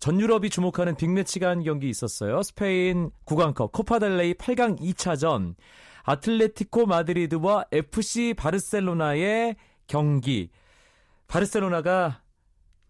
전 0.00 0.20
유럽이 0.20 0.50
주목하는 0.50 0.96
빅매치가 0.96 1.48
한 1.48 1.62
경기 1.62 1.88
있었어요. 1.88 2.42
스페인 2.42 3.12
구강컵 3.26 3.70
코파델레이 3.70 4.34
8강 4.34 4.80
2차전 4.80 5.54
아틀레티코 6.02 6.86
마드리드와 6.86 7.66
FC 7.70 8.34
바르셀로나의 8.34 9.54
경기. 9.86 10.50
바르셀로나가 11.28 12.22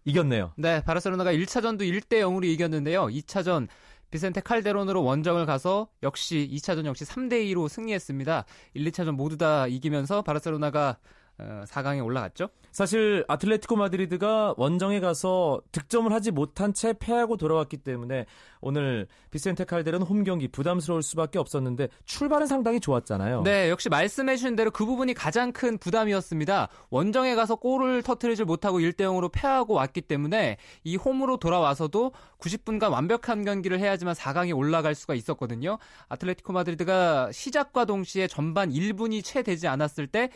이겼네요. 0.05 0.53
네, 0.57 0.83
바르셀로나가 0.83 1.31
1차전도 1.31 1.81
1대 1.81 2.21
0으로 2.21 2.43
이겼는데요. 2.45 3.05
2차전 3.05 3.67
비센테 4.13 4.41
칼데론으로 4.41 5.03
원정을 5.03 5.47
가서 5.47 5.87
역시 6.03 6.47
2차전 6.53 6.85
역시 6.85 7.03
3대 7.03 7.51
2로 7.51 7.67
승리했습니다. 7.67 8.45
1, 8.75 8.91
2차전 8.91 9.13
모두 9.13 9.39
다 9.39 9.65
이기면서 9.65 10.21
바르셀로나가 10.21 10.99
4강에 11.39 12.01
어, 12.01 12.03
올라갔죠? 12.03 12.49
사실 12.71 13.23
아틀레티코 13.27 13.75
마드리드가 13.75 14.55
원정에 14.57 14.99
가서 14.99 15.61
득점을 15.71 16.11
하지 16.11 16.31
못한 16.31 16.73
채 16.73 16.93
패하고 16.93 17.37
돌아왔기 17.37 17.77
때문에 17.77 18.25
오늘 18.61 19.07
비센테 19.29 19.65
칼데른 19.65 20.01
홈 20.01 20.23
경기 20.23 20.47
부담스러울 20.47 21.03
수밖에 21.03 21.37
없었는데 21.37 21.89
출발은 22.05 22.47
상당히 22.47 22.79
좋았잖아요. 22.79 23.43
네, 23.43 23.69
역시 23.69 23.89
말씀해 23.89 24.37
주신 24.37 24.55
대로 24.55 24.71
그 24.71 24.85
부분이 24.85 25.13
가장 25.13 25.51
큰 25.51 25.77
부담이었습니다. 25.77 26.69
원정에 26.89 27.35
가서 27.35 27.55
골을 27.55 28.03
터트리질 28.03 28.45
못하고 28.45 28.79
1대 28.79 29.01
0으로 29.01 29.31
패하고 29.31 29.73
왔기 29.73 30.01
때문에 30.01 30.57
이 30.83 30.95
홈으로 30.95 31.37
돌아와서도 31.37 32.11
90분간 32.39 32.91
완벽한 32.91 33.43
경기를 33.45 33.79
해야지만 33.79 34.15
4강에 34.15 34.55
올라갈 34.57 34.95
수가 34.95 35.13
있었거든요. 35.13 35.77
아틀레티코 36.09 36.53
마드리드가 36.53 37.31
시작과 37.31 37.85
동시에 37.85 38.27
전반 38.27 38.71
1분이 38.71 39.23
채 39.23 39.43
되지 39.43 39.67
않았을 39.67 40.07
때 40.07 40.29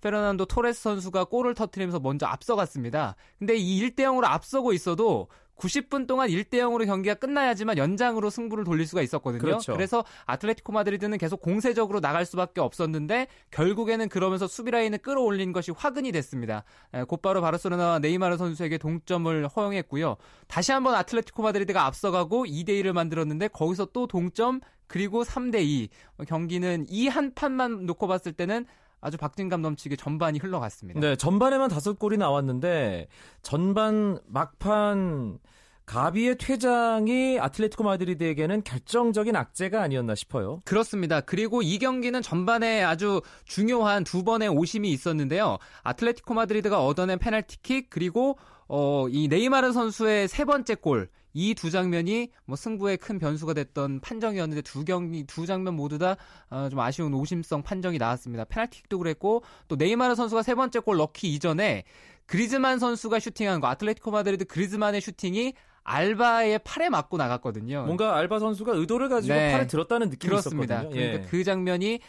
페르난도 0.00 0.46
토레스 0.46 0.82
선수가 0.82 1.24
골을 1.24 1.54
터트리면서 1.54 2.00
먼저 2.00 2.26
앞서갔습니다. 2.26 3.16
근데 3.38 3.56
이 3.56 3.80
1대 3.82 4.00
0으로 4.00 4.24
앞서고 4.24 4.72
있어도 4.72 5.28
90분 5.56 6.08
동안 6.08 6.28
1대 6.30 6.54
0으로 6.54 6.84
경기가 6.84 7.14
끝나야지만 7.14 7.78
연장으로 7.78 8.28
승부를 8.28 8.64
돌릴 8.64 8.88
수가 8.88 9.02
있었거든요. 9.02 9.40
그렇죠. 9.40 9.72
그래서 9.72 10.04
아틀레티코 10.26 10.72
마드리드는 10.72 11.16
계속 11.16 11.40
공세적으로 11.40 12.00
나갈 12.00 12.26
수밖에 12.26 12.60
없었는데 12.60 13.28
결국에는 13.52 14.08
그러면서 14.08 14.48
수비 14.48 14.72
라인을 14.72 14.98
끌어올린 14.98 15.52
것이 15.52 15.70
화근이 15.70 16.10
됐습니다. 16.10 16.64
곧바로 17.06 17.40
바르셀로나와 17.40 18.00
네이마르 18.00 18.36
선수에게 18.36 18.78
동점을 18.78 19.46
허용했고요. 19.46 20.16
다시 20.48 20.72
한번 20.72 20.96
아틀레티코 20.96 21.44
마드리드가 21.44 21.86
앞서가고 21.86 22.46
2대 22.46 22.70
1을 22.70 22.92
만들었는데 22.92 23.48
거기서 23.48 23.86
또 23.92 24.08
동점 24.08 24.60
그리고 24.88 25.22
3대 25.22 25.62
2 25.64 25.88
경기는 26.26 26.86
이 26.88 27.06
한 27.06 27.32
판만 27.32 27.86
놓고 27.86 28.08
봤을 28.08 28.32
때는 28.32 28.66
아주 29.04 29.18
박진감 29.18 29.60
넘치게 29.60 29.96
전반이 29.96 30.38
흘러갔습니다. 30.38 30.98
네, 30.98 31.14
전반에만 31.14 31.68
다섯 31.68 31.98
골이 31.98 32.16
나왔는데 32.16 33.06
전반 33.42 34.18
막판 34.26 35.38
가비의 35.84 36.38
퇴장이 36.38 37.38
아틀레티코 37.38 37.84
마드리드에게는 37.84 38.64
결정적인 38.64 39.36
악재가 39.36 39.82
아니었나 39.82 40.14
싶어요. 40.14 40.60
그렇습니다. 40.64 41.20
그리고 41.20 41.60
이 41.60 41.78
경기는 41.78 42.22
전반에 42.22 42.82
아주 42.82 43.20
중요한 43.44 44.04
두 44.04 44.24
번의 44.24 44.48
오심이 44.48 44.90
있었는데요. 44.90 45.58
아틀레티코 45.82 46.32
마드리드가 46.32 46.82
얻어낸 46.82 47.18
페널티킥 47.18 47.90
그리고 47.90 48.38
어, 48.68 49.06
이 49.10 49.28
네이마르 49.28 49.72
선수의 49.72 50.28
세 50.28 50.46
번째 50.46 50.76
골. 50.76 51.10
이 51.34 51.54
두 51.54 51.70
장면이 51.70 52.28
뭐 52.44 52.56
승부에 52.56 52.96
큰 52.96 53.18
변수가 53.18 53.54
됐던 53.54 54.00
판정이었는데 54.00 54.62
두 54.62 54.84
경기 54.84 55.24
두 55.24 55.46
장면 55.46 55.74
모두 55.74 55.98
다 55.98 56.30
좀 56.30 56.78
어, 56.78 56.82
아쉬운 56.82 57.12
오심성 57.12 57.62
판정이 57.62 57.98
나왔습니다. 57.98 58.44
페널티킥도 58.44 58.98
그랬고 58.98 59.42
또 59.68 59.76
네이마르 59.76 60.14
선수가 60.14 60.42
세 60.42 60.54
번째 60.54 60.78
골 60.78 60.96
넣기 60.96 61.34
이전에 61.34 61.84
그리즈만 62.26 62.78
선수가 62.78 63.18
슈팅한 63.18 63.60
거 63.60 63.66
아틀레티코 63.66 64.10
마드리드 64.10 64.46
그리즈만의 64.46 65.00
슈팅이 65.00 65.54
알바의 65.82 66.60
팔에 66.64 66.88
맞고 66.88 67.16
나갔거든요. 67.18 67.84
뭔가 67.84 68.16
알바 68.16 68.38
선수가 68.38 68.72
의도를 68.74 69.08
가지고 69.08 69.34
네. 69.34 69.52
팔에 69.52 69.66
들었다는 69.66 70.08
느낌이 70.10 70.30
그렇습니다. 70.30 70.76
있었거든요. 70.76 70.98
그러니까 71.02 71.24
예. 71.24 71.28
그 71.28 71.44
장면이 71.44 72.00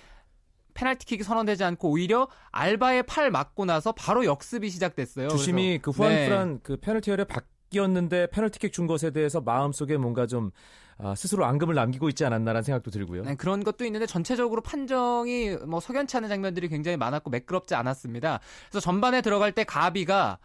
페널티킥이 0.76 1.24
선언되지 1.24 1.64
않고 1.64 1.90
오히려 1.90 2.28
알바의 2.52 3.04
팔 3.04 3.32
맞고 3.32 3.66
나서 3.66 3.92
바로 3.92 4.24
역습이 4.26 4.70
시작됐어요. 4.70 5.30
주심이 5.30 5.80
그 5.82 5.92
후안프란 5.92 6.54
네. 6.54 6.60
그 6.64 6.78
페널티어에 6.78 7.24
바 7.26 7.42
뀌었는데 7.76 8.28
페널티킥 8.28 8.72
준 8.72 8.88
것에 8.88 9.12
대해서 9.12 9.42
마음속에 9.42 9.98
뭔가 9.98 10.26
좀 10.28 10.52
아, 10.98 11.14
스스로 11.14 11.44
앙금을 11.46 11.76
남기고 11.76 12.08
있지 12.10 12.24
않았나라는 12.24 12.64
생각도 12.64 12.90
들고요. 12.90 13.24
네, 13.24 13.36
그런 13.36 13.64
것도 13.64 13.84
있는데 13.86 14.06
전체적으로 14.06 14.62
판정이 14.62 15.58
뭐 15.68 15.82
석연치 15.82 16.16
않은 16.18 16.30
장면들이 16.30 16.70
굉장히 16.70 16.96
많았고 16.96 17.30
매끄럽지 17.30 17.76
않았습니다. 17.76 18.40
그래서 18.70 18.80
전반에 18.80 19.22
들어갈 19.22 19.52
때 19.52 19.66
가비가 19.66 20.40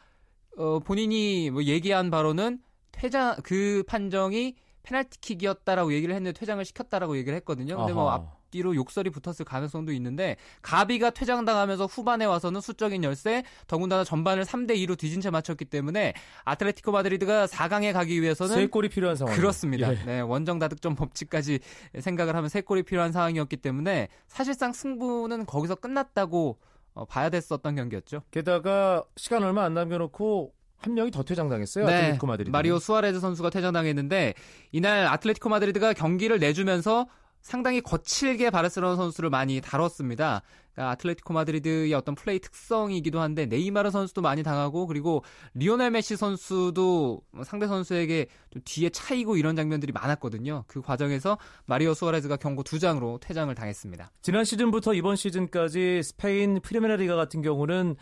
어, 0.56 0.80
본인이 0.80 1.50
뭐 1.50 1.62
얘기한 1.62 2.10
바로는 2.10 2.58
퇴장 2.90 3.36
그 3.44 3.84
판정이 3.86 4.56
페널티킥이었다라고 4.82 5.92
얘기를 5.92 6.14
했는데 6.14 6.36
퇴장을 6.38 6.64
시켰다라고 6.64 7.16
얘기를 7.16 7.36
했거든요. 7.36 7.76
근데 7.76 7.92
뭐 7.92 8.08
아하. 8.10 8.18
뭐 8.18 8.30
앞 8.32 8.39
뒤로 8.50 8.74
욕설이 8.74 9.10
붙었을 9.10 9.44
가능성도 9.44 9.92
있는데 9.92 10.36
가비가 10.62 11.10
퇴장당하면서 11.10 11.86
후반에 11.86 12.24
와서는 12.24 12.60
수적인 12.60 13.04
열세, 13.04 13.44
더군다나 13.66 14.04
전반을 14.04 14.44
3대 14.44 14.72
2로 14.76 14.98
뒤진 14.98 15.20
채 15.20 15.30
마쳤기 15.30 15.64
때문에 15.66 16.14
아틀레티코 16.44 16.92
마드리드가 16.92 17.46
4강에 17.46 17.92
가기 17.92 18.20
위해서는 18.22 18.54
세 18.54 18.66
골이 18.66 18.88
필요한 18.88 19.16
상황. 19.16 19.34
그렇습니다. 19.34 19.92
예. 19.92 20.04
네, 20.04 20.20
원정 20.20 20.58
다득점 20.58 20.94
법칙까지 20.96 21.60
생각을 21.98 22.36
하면 22.36 22.48
세 22.48 22.60
골이 22.60 22.82
필요한 22.82 23.12
상황이었기 23.12 23.56
때문에 23.58 24.08
사실상 24.26 24.72
승부는 24.72 25.46
거기서 25.46 25.76
끝났다고 25.76 26.58
어, 26.94 27.04
봐야 27.04 27.30
됐었던 27.30 27.76
경기였죠. 27.76 28.22
게다가 28.30 29.04
시간 29.16 29.42
얼마 29.44 29.64
안 29.64 29.74
남겨놓고 29.74 30.52
한 30.78 30.94
명이 30.94 31.10
더 31.10 31.22
퇴장당했어요. 31.22 31.86
네, 31.86 31.94
아틀레티코 31.94 32.26
마드리드. 32.26 32.50
마리오 32.50 32.78
수아레즈 32.78 33.20
선수가 33.20 33.50
퇴장당했는데 33.50 34.34
이날 34.72 35.06
아틀레티코 35.06 35.48
마드리드가 35.48 35.92
경기를 35.92 36.38
내주면서 36.38 37.06
상당히 37.42 37.80
거칠게 37.80 38.50
바르셀로나 38.50 38.96
선수를 38.96 39.30
많이 39.30 39.60
다뤘습니다. 39.60 40.42
그러니까 40.72 40.92
아틀레티코 40.92 41.34
마드리드의 41.34 41.92
어떤 41.94 42.14
플레이 42.14 42.38
특성이기도 42.38 43.20
한데 43.20 43.46
네이마르 43.46 43.90
선수도 43.90 44.22
많이 44.22 44.42
당하고 44.42 44.86
그리고 44.86 45.24
리오넬 45.54 45.90
메시 45.90 46.16
선수도 46.16 47.22
상대 47.44 47.66
선수에게 47.66 48.26
좀 48.50 48.62
뒤에 48.64 48.90
차이고 48.90 49.36
이런 49.36 49.56
장면들이 49.56 49.92
많았거든요. 49.92 50.64
그 50.66 50.80
과정에서 50.80 51.38
마리오 51.66 51.94
수아레즈가 51.94 52.36
경고 52.36 52.62
두 52.62 52.78
장으로 52.78 53.18
퇴장을 53.20 53.54
당했습니다. 53.54 54.10
지난 54.22 54.44
시즌부터 54.44 54.94
이번 54.94 55.16
시즌까지 55.16 56.02
스페인 56.02 56.60
프리메라 56.60 56.96
리가 56.96 57.16
같은 57.16 57.42
경우는 57.42 57.96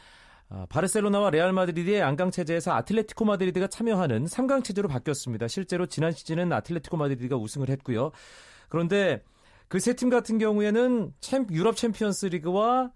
아, 0.50 0.66
바르셀로나와 0.70 1.28
레알 1.28 1.52
마드리드의 1.52 2.00
양강 2.00 2.30
체제에서 2.30 2.72
아틀레티코 2.72 3.26
마드리드가 3.26 3.66
참여하는 3.66 4.24
3강 4.24 4.64
체제로 4.64 4.88
바뀌었습니다. 4.88 5.46
실제로 5.46 5.84
지난 5.84 6.12
시즌은 6.12 6.50
아틀레티코 6.52 6.96
마드리드가 6.96 7.36
우승을 7.36 7.68
했고요. 7.68 8.12
그런데 8.68 9.22
그 9.68 9.78
세 9.78 9.94
팀 9.94 10.08
같은 10.10 10.38
경우에는 10.38 11.12
챔, 11.20 11.46
유럽 11.50 11.76
챔피언스 11.76 12.26
리그와 12.26 12.90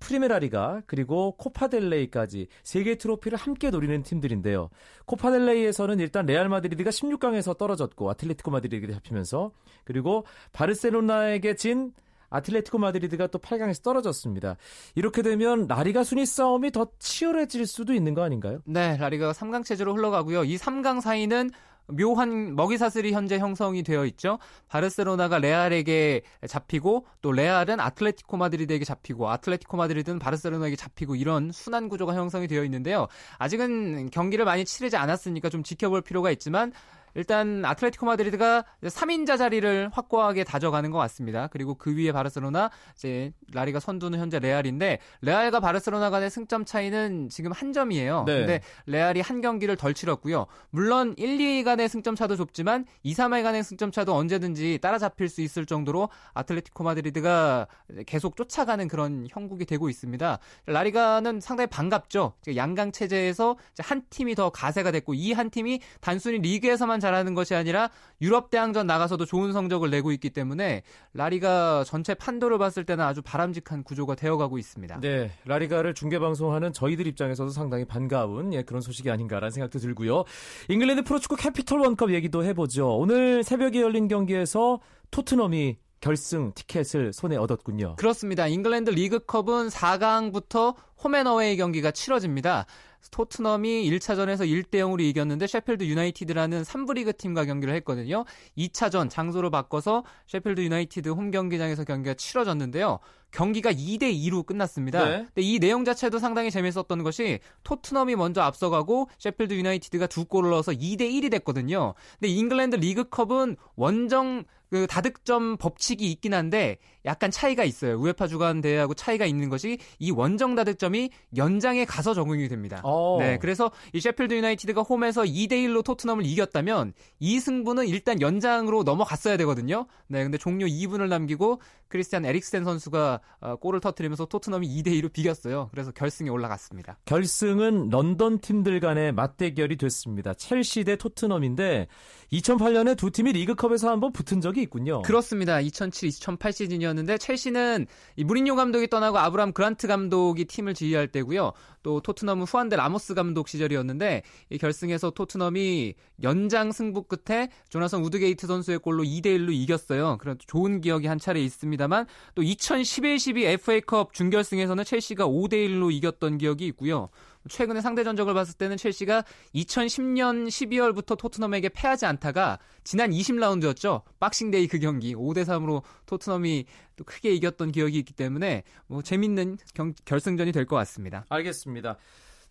프리메라리가 0.00 0.82
그리고 0.86 1.32
코파델레이까지 1.38 2.46
세 2.62 2.82
개 2.84 2.96
트로피를 2.96 3.36
함께 3.36 3.70
노리는 3.70 4.02
팀들인데요. 4.02 4.70
코파델레이에서는 5.06 5.98
일단 5.98 6.26
레알 6.26 6.48
마드리드가 6.48 6.90
16강에서 6.90 7.56
떨어졌고 7.58 8.08
아틀레티코 8.10 8.50
마드리드가 8.50 8.92
잡히면서 8.94 9.50
그리고 9.84 10.24
바르셀로나에게 10.52 11.56
진 11.56 11.92
아틀레티코 12.30 12.78
마드리드가 12.78 13.28
또 13.28 13.38
8강에서 13.38 13.82
떨어졌습니다. 13.82 14.56
이렇게 14.94 15.22
되면 15.22 15.66
라리가 15.66 16.04
순위 16.04 16.26
싸움이 16.26 16.70
더 16.72 16.86
치열해질 16.98 17.66
수도 17.66 17.94
있는 17.94 18.12
거 18.14 18.22
아닌가요? 18.22 18.60
네, 18.66 18.98
라리가가 18.98 19.32
3강 19.32 19.64
체제로 19.64 19.94
흘러가고요. 19.94 20.44
이 20.44 20.56
3강 20.58 21.00
사이는 21.00 21.50
묘한 21.88 22.54
먹이사슬이 22.54 23.12
현재 23.12 23.38
형성이 23.38 23.82
되어 23.82 24.04
있죠. 24.06 24.38
바르셀로나가 24.68 25.38
레알에게 25.38 26.22
잡히고 26.46 27.06
또 27.22 27.32
레알은 27.32 27.80
아틀레티코 27.80 28.36
마드리드에게 28.36 28.84
잡히고 28.84 29.30
아틀레티코 29.30 29.76
마드리드는 29.76 30.18
바르셀로나에게 30.18 30.76
잡히고 30.76 31.16
이런 31.16 31.50
순환 31.52 31.88
구조가 31.88 32.14
형성이 32.14 32.46
되어 32.46 32.64
있는데요. 32.64 33.08
아직은 33.38 34.10
경기를 34.10 34.44
많이 34.44 34.64
치르지 34.64 34.96
않았으니까 34.96 35.48
좀 35.48 35.62
지켜볼 35.62 36.02
필요가 36.02 36.30
있지만 36.30 36.72
일단 37.14 37.64
아틀레티코 37.64 38.04
마드리드가 38.06 38.64
3인자 38.82 39.38
자리를 39.38 39.90
확고하게 39.92 40.44
다져가는 40.44 40.90
것 40.90 40.98
같습니다. 40.98 41.46
그리고 41.48 41.74
그 41.74 41.96
위에 41.96 42.12
바르셀로나 42.12 42.70
이제 42.96 43.32
라리가 43.52 43.80
선두는 43.80 44.18
현재 44.18 44.38
레알인데 44.38 44.98
레알과 45.22 45.60
바르셀로나 45.60 46.10
간의 46.10 46.30
승점 46.30 46.64
차이는 46.64 47.28
지금 47.30 47.52
한 47.52 47.72
점이에요. 47.72 48.24
네. 48.26 48.38
근데 48.38 48.60
레알이 48.86 49.20
한 49.20 49.40
경기를 49.40 49.76
덜 49.76 49.94
치렀고요. 49.94 50.46
물론 50.70 51.14
1, 51.16 51.38
2위 51.38 51.64
간의 51.64 51.88
승점 51.88 52.14
차도 52.14 52.36
좁지만 52.36 52.84
2, 53.02 53.14
3위 53.14 53.42
간의 53.42 53.64
승점 53.64 53.90
차도 53.90 54.14
언제든지 54.14 54.78
따라잡힐 54.82 55.28
수 55.28 55.40
있을 55.40 55.64
정도로 55.64 56.10
아틀레티코 56.34 56.84
마드리드가 56.84 57.66
계속 58.06 58.36
쫓아가는 58.36 58.86
그런 58.88 59.26
형국이 59.30 59.64
되고 59.64 59.88
있습니다. 59.88 60.38
라리가는 60.66 61.40
상당히 61.40 61.68
반갑죠. 61.68 62.34
양강 62.54 62.92
체제에서 62.92 63.56
한 63.78 64.02
팀이 64.10 64.34
더 64.34 64.50
가세가 64.50 64.90
됐고 64.90 65.14
이 65.14 65.38
한 65.38 65.50
팀이 65.50 65.80
단순히 66.00 66.38
리그에서만 66.38 66.97
잘하는 67.00 67.34
것이 67.34 67.54
아니라 67.54 67.90
유럽 68.20 68.50
대항전 68.50 68.86
나가서도 68.86 69.24
좋은 69.24 69.52
성적을 69.52 69.90
내고 69.90 70.12
있기 70.12 70.30
때문에 70.30 70.82
라리가 71.14 71.84
전체 71.84 72.14
판도를 72.14 72.58
봤을 72.58 72.84
때는 72.84 73.04
아주 73.04 73.22
바람직한 73.22 73.82
구조가 73.82 74.14
되어가고 74.14 74.58
있습니다. 74.58 75.00
네, 75.00 75.30
라리가를 75.44 75.94
중계 75.94 76.18
방송하는 76.18 76.72
저희들 76.72 77.06
입장에서도 77.06 77.50
상당히 77.50 77.84
반가운 77.84 78.52
예, 78.52 78.62
그런 78.62 78.80
소식이 78.80 79.10
아닌가라는 79.10 79.50
생각도 79.50 79.78
들고요. 79.78 80.24
잉글랜드 80.68 81.04
프로축구 81.04 81.36
캐피털원컵 81.36 82.12
얘기도 82.12 82.44
해보죠. 82.44 82.96
오늘 82.96 83.42
새벽에 83.42 83.80
열린 83.80 84.08
경기에서 84.08 84.80
토트넘이 85.10 85.78
결승 86.00 86.52
티켓을 86.54 87.12
손에 87.12 87.36
얻었군요. 87.36 87.96
그렇습니다. 87.96 88.46
잉글랜드 88.46 88.90
리그컵은 88.90 89.68
4강부터 89.68 90.74
홈앤어웨이 91.02 91.56
경기가 91.56 91.90
치러집니다. 91.90 92.66
토트넘이 93.10 93.88
1차전에서 93.90 94.40
1대 94.40 94.74
0으로 94.74 95.00
이겼는데 95.00 95.46
셰필드 95.46 95.84
유나이티드라는 95.84 96.62
3부 96.62 96.94
리그 96.94 97.16
팀과 97.16 97.44
경기를 97.44 97.74
했거든요. 97.76 98.24
2차전 98.56 99.08
장소를 99.08 99.50
바꿔서 99.50 100.04
셰필드 100.26 100.60
유나이티드 100.60 101.08
홈 101.10 101.30
경기장에서 101.30 101.84
경기가 101.84 102.14
치러졌는데요. 102.14 102.98
경기가 103.30 103.72
2대 103.72 104.02
2로 104.02 104.44
끝났습니다. 104.44 105.04
네. 105.04 105.16
근데 105.18 105.42
이 105.42 105.58
내용 105.58 105.84
자체도 105.84 106.18
상당히 106.18 106.50
재밌었던 106.50 107.02
것이 107.02 107.40
토트넘이 107.62 108.16
먼저 108.16 108.40
앞서가고 108.42 109.08
셰필드 109.18 109.54
유나이티드가 109.54 110.06
두 110.06 110.24
골을 110.24 110.50
넣어서 110.50 110.72
2대 110.72 111.00
1이 111.00 111.30
됐거든요. 111.30 111.94
근데 112.18 112.28
잉글랜드 112.28 112.76
리그컵은 112.76 113.56
원정 113.76 114.44
그 114.70 114.86
다득점 114.86 115.56
법칙이 115.56 116.10
있긴 116.12 116.34
한데 116.34 116.76
약간 117.04 117.30
차이가 117.30 117.64
있어요. 117.64 117.98
우에파 117.98 118.26
주간 118.26 118.60
대회하고 118.60 118.94
차이가 118.94 119.24
있는 119.24 119.48
것이 119.48 119.78
이 119.98 120.10
원정 120.10 120.54
다득점이 120.56 121.10
연장에 121.36 121.84
가서 121.84 122.12
적용이 122.12 122.48
됩니다. 122.48 122.80
오. 122.84 123.16
어. 123.16 123.18
네, 123.18 123.38
그래서 123.38 123.70
이 123.92 124.00
셰필드 124.00 124.34
유나이티드가 124.34 124.82
홈에서 124.82 125.22
2대 125.22 125.52
1로 125.52 125.82
토트넘을 125.82 126.26
이겼다면 126.26 126.92
이 127.18 127.40
승부는 127.40 127.88
일단 127.88 128.20
연장으로 128.20 128.82
넘어갔어야 128.82 129.36
되거든요. 129.38 129.86
네, 130.06 130.22
근데 130.22 130.36
종료 130.36 130.66
2분을 130.66 131.08
남기고 131.08 131.60
크리스티안 131.88 132.26
에릭센 132.26 132.64
선수가 132.64 133.17
어, 133.40 133.56
골을 133.56 133.80
터트리면서 133.80 134.26
토트넘이 134.26 134.68
2대 134.68 134.88
2로 135.00 135.12
비겼어요. 135.12 135.68
그래서 135.70 135.90
결승에 135.92 136.28
올라갔습니다. 136.28 136.98
결승은 137.04 137.88
런던 137.90 138.40
팀들 138.40 138.80
간의 138.80 139.12
맞대결이 139.12 139.76
됐습니다. 139.76 140.34
첼시 140.34 140.84
대 140.84 140.96
토트넘인데 140.96 141.88
2008년에 142.32 142.96
두 142.96 143.10
팀이 143.10 143.32
리그컵에서 143.32 143.90
한번 143.90 144.12
붙은 144.12 144.40
적이 144.40 144.62
있군요. 144.62 145.02
그렇습니다. 145.02 145.58
2007-2008 145.58 146.52
시즌이었는데 146.52 147.18
첼시는 147.18 147.86
이 148.16 148.24
무린요 148.24 148.54
감독이 148.56 148.88
떠나고 148.88 149.18
아브람 149.18 149.52
그란트 149.52 149.86
감독이 149.86 150.44
팀을 150.44 150.74
지휘할 150.74 151.08
때고요. 151.08 151.52
또 151.88 152.00
토트넘은 152.00 152.44
후안데 152.44 152.76
라모스 152.76 153.14
감독 153.14 153.48
시절이었는데 153.48 154.22
이 154.50 154.58
결승에서 154.58 155.08
토트넘이 155.08 155.94
연장 156.22 156.70
승부 156.70 157.02
끝에 157.02 157.48
조나단 157.70 158.02
우드게이트 158.02 158.46
선수의 158.46 158.80
골로 158.80 159.04
2대 159.04 159.28
1로 159.38 159.54
이겼어요. 159.54 160.18
그런 160.20 160.36
좋은 160.46 160.82
기억이 160.82 161.06
한 161.06 161.18
차례 161.18 161.40
있습니다만 161.40 162.04
또 162.34 162.42
2011-12 162.42 163.44
FA컵 163.44 164.12
준결승에서는 164.12 164.84
첼시가 164.84 165.26
5대 165.26 165.54
1로 165.54 165.90
이겼던 165.90 166.36
기억이 166.36 166.66
있고요. 166.66 167.08
최근에 167.48 167.80
상대 167.80 168.04
전적을 168.04 168.34
봤을 168.34 168.54
때는 168.56 168.76
첼시가 168.76 169.24
2010년 169.54 170.46
12월부터 170.48 171.16
토트넘에게 171.18 171.68
패하지 171.70 172.06
않다가 172.06 172.58
지난 172.84 173.10
20라운드였죠. 173.10 174.02
박싱데이 174.20 174.66
그 174.68 174.78
경기 174.78 175.14
5대 175.14 175.44
3으로 175.44 175.82
토트넘이 176.06 176.66
또 176.96 177.04
크게 177.04 177.32
이겼던 177.34 177.72
기억이 177.72 177.98
있기 177.98 178.12
때문에 178.14 178.62
뭐 178.86 179.02
재밌는 179.02 179.58
경, 179.74 179.92
결승전이 180.04 180.52
될 180.52 180.66
것 180.66 180.76
같습니다. 180.76 181.24
알겠습니다. 181.28 181.96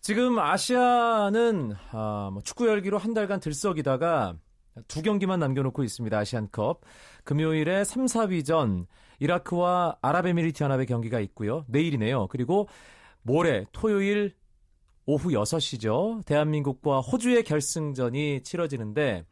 지금 0.00 0.38
아시아는 0.38 1.74
아, 1.92 2.30
뭐 2.32 2.42
축구 2.42 2.66
열기로 2.68 2.98
한 2.98 3.14
달간 3.14 3.40
들썩이다가 3.40 4.34
두 4.86 5.02
경기만 5.02 5.40
남겨놓고 5.40 5.82
있습니다. 5.82 6.16
아시안컵 6.16 6.82
금요일에 7.24 7.84
3, 7.84 8.06
4위전 8.06 8.86
이라크와 9.18 9.96
아랍에미리트 10.00 10.62
연합의 10.62 10.86
경기가 10.86 11.18
있고요. 11.20 11.64
내일이네요. 11.68 12.28
그리고 12.28 12.68
모레 13.22 13.66
토요일 13.72 14.34
오후 15.10 15.30
6시죠. 15.30 16.22
대한민국과 16.26 17.00
호주의 17.00 17.42
결승전이 17.42 18.42
치러지는데 18.42 19.24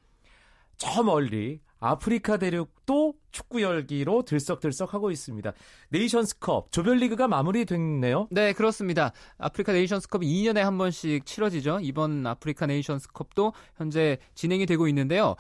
저 0.79 1.03
멀리 1.03 1.61
아프리카 1.79 2.39
대륙도 2.39 3.13
축구 3.31 3.61
열기로 3.61 4.23
들썩들썩 4.23 4.95
하고 4.95 5.11
있습니다. 5.11 5.53
네이션스컵 5.91 6.73
조별리그가 6.73 7.29
마무리됐네요. 7.29 8.29
네, 8.31 8.55
그렇습니다. 8.55 9.13
아프리카 9.37 9.73
네이션스컵이 9.73 10.27
2년에 10.27 10.61
한 10.61 10.79
번씩 10.79 11.27
치러지죠. 11.27 11.81
이번 11.83 12.27
아프리카 12.27 12.65
네이션스컵도 12.65 13.53
현재 13.77 14.17
진행이 14.35 14.65
되고 14.65 14.89
있는데요. 14.89 15.37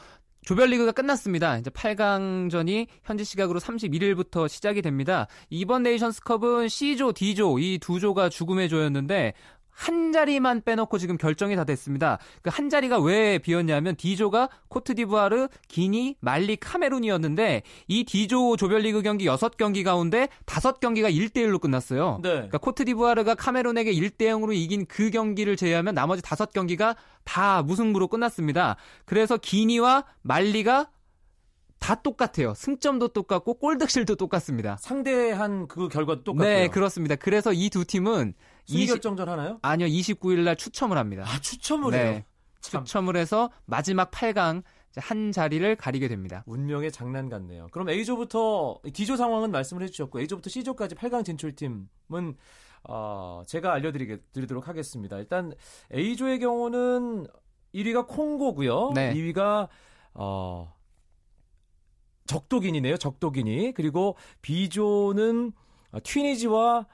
조별리그가 0.47 0.93
끝났습니다. 0.93 1.59
이제 1.59 1.71
8강전이 1.71 2.87
현지 3.03 3.25
시각으로 3.25 3.59
31일부터 3.59 4.49
시작이 4.49 4.81
됩니다. 4.81 5.27
이번 5.51 5.83
네이션스컵은 5.83 6.69
C조, 6.69 7.15
D조 7.15 7.59
이 7.59 7.79
두 7.81 7.99
조가 7.99 8.29
죽음의 8.29 8.69
조였는데 8.69 9.33
한 9.77 10.11
자리만 10.11 10.63
빼놓고 10.65 10.97
지금 10.99 11.19
결정이 11.19 11.55
다 11.55 11.65
됐습니다. 11.65 12.19
그 12.43 12.51
한 12.57 12.71
자리가 12.71 12.99
왜 13.01 13.37
비었냐면 13.39 13.97
D조가 13.97 14.49
코트디부아르, 14.69 15.49
기니, 15.69 16.17
말리, 16.21 16.57
카메룬이었는데 16.57 17.63
이 17.89 18.05
D조 18.05 18.57
조별리그 18.57 19.03
경기 19.03 19.27
6경기 19.27 19.85
가운데 19.85 20.29
5경기가 20.47 21.15
1대1로 21.15 21.61
끝났어요. 21.61 22.21
네. 22.23 22.31
그러니까 22.31 22.57
코트디부아르가 22.59 23.35
카메룬에게 23.35 23.93
1대 23.93 24.23
0으로 24.23 24.55
이긴 24.55 24.87
그 24.87 25.11
경기를 25.11 25.57
제외하면 25.57 25.95
나머지 25.95 26.23
5경기가 26.23 26.97
다 27.25 27.63
무승부로 27.63 28.09
끝났습니다. 28.09 28.77
그래서 29.05 29.37
기니와 29.37 30.05
말리가 30.23 30.87
다 31.79 31.95
똑같아요. 31.95 32.55
승점도 32.55 33.09
똑같고 33.09 33.55
골득실도 33.55 34.17
똑같습니다. 34.17 34.77
상대한 34.79 35.69
그 35.69 35.89
결과도 35.89 36.25
똑같고요. 36.25 36.49
네, 36.49 36.69
그렇습니다. 36.69 37.17
그래서 37.17 37.53
이 37.53 37.69
두 37.71 37.85
팀은 37.85 38.35
20 38.67 38.89
결정전 38.89 39.29
하나요? 39.29 39.59
아니요, 39.63 39.87
29일 39.89 40.41
날 40.45 40.57
추첨을 40.57 40.97
합니다. 40.99 41.25
아 41.27 41.39
추첨을 41.41 41.93
네. 41.93 41.99
해요. 42.15 42.23
참 42.61 42.85
추첨을 42.85 43.17
해서 43.17 43.51
마지막 43.67 44.11
8강 44.11 44.63
한 44.97 45.31
자리를 45.31 45.77
가리게 45.77 46.09
됩니다. 46.09 46.43
운명의 46.47 46.91
장난 46.91 47.29
같네요. 47.29 47.69
그럼 47.71 47.91
A조부터 47.91 48.81
D조 48.93 49.17
상황은 49.17 49.51
말씀을 49.51 49.83
해주셨고 49.83 50.19
A조부터 50.21 50.49
C조까지 50.49 50.95
8강 50.95 51.25
진출팀은 51.25 52.37
어, 52.89 53.43
제가 53.47 53.75
알려드리도록 53.75 54.69
하겠습니다. 54.69 55.19
일단 55.19 55.53
A조의 55.95 56.39
경우는 56.39 57.27
1위가 57.75 58.07
콩고고요. 58.09 58.93
네. 58.95 59.13
2위가 59.13 59.69
어, 60.15 60.75
적도기니네요. 62.27 62.97
적도기니 62.97 63.73
그리고 63.75 64.17
B조는 64.43 65.53
어, 65.93 65.99
튀니지와 66.03 66.87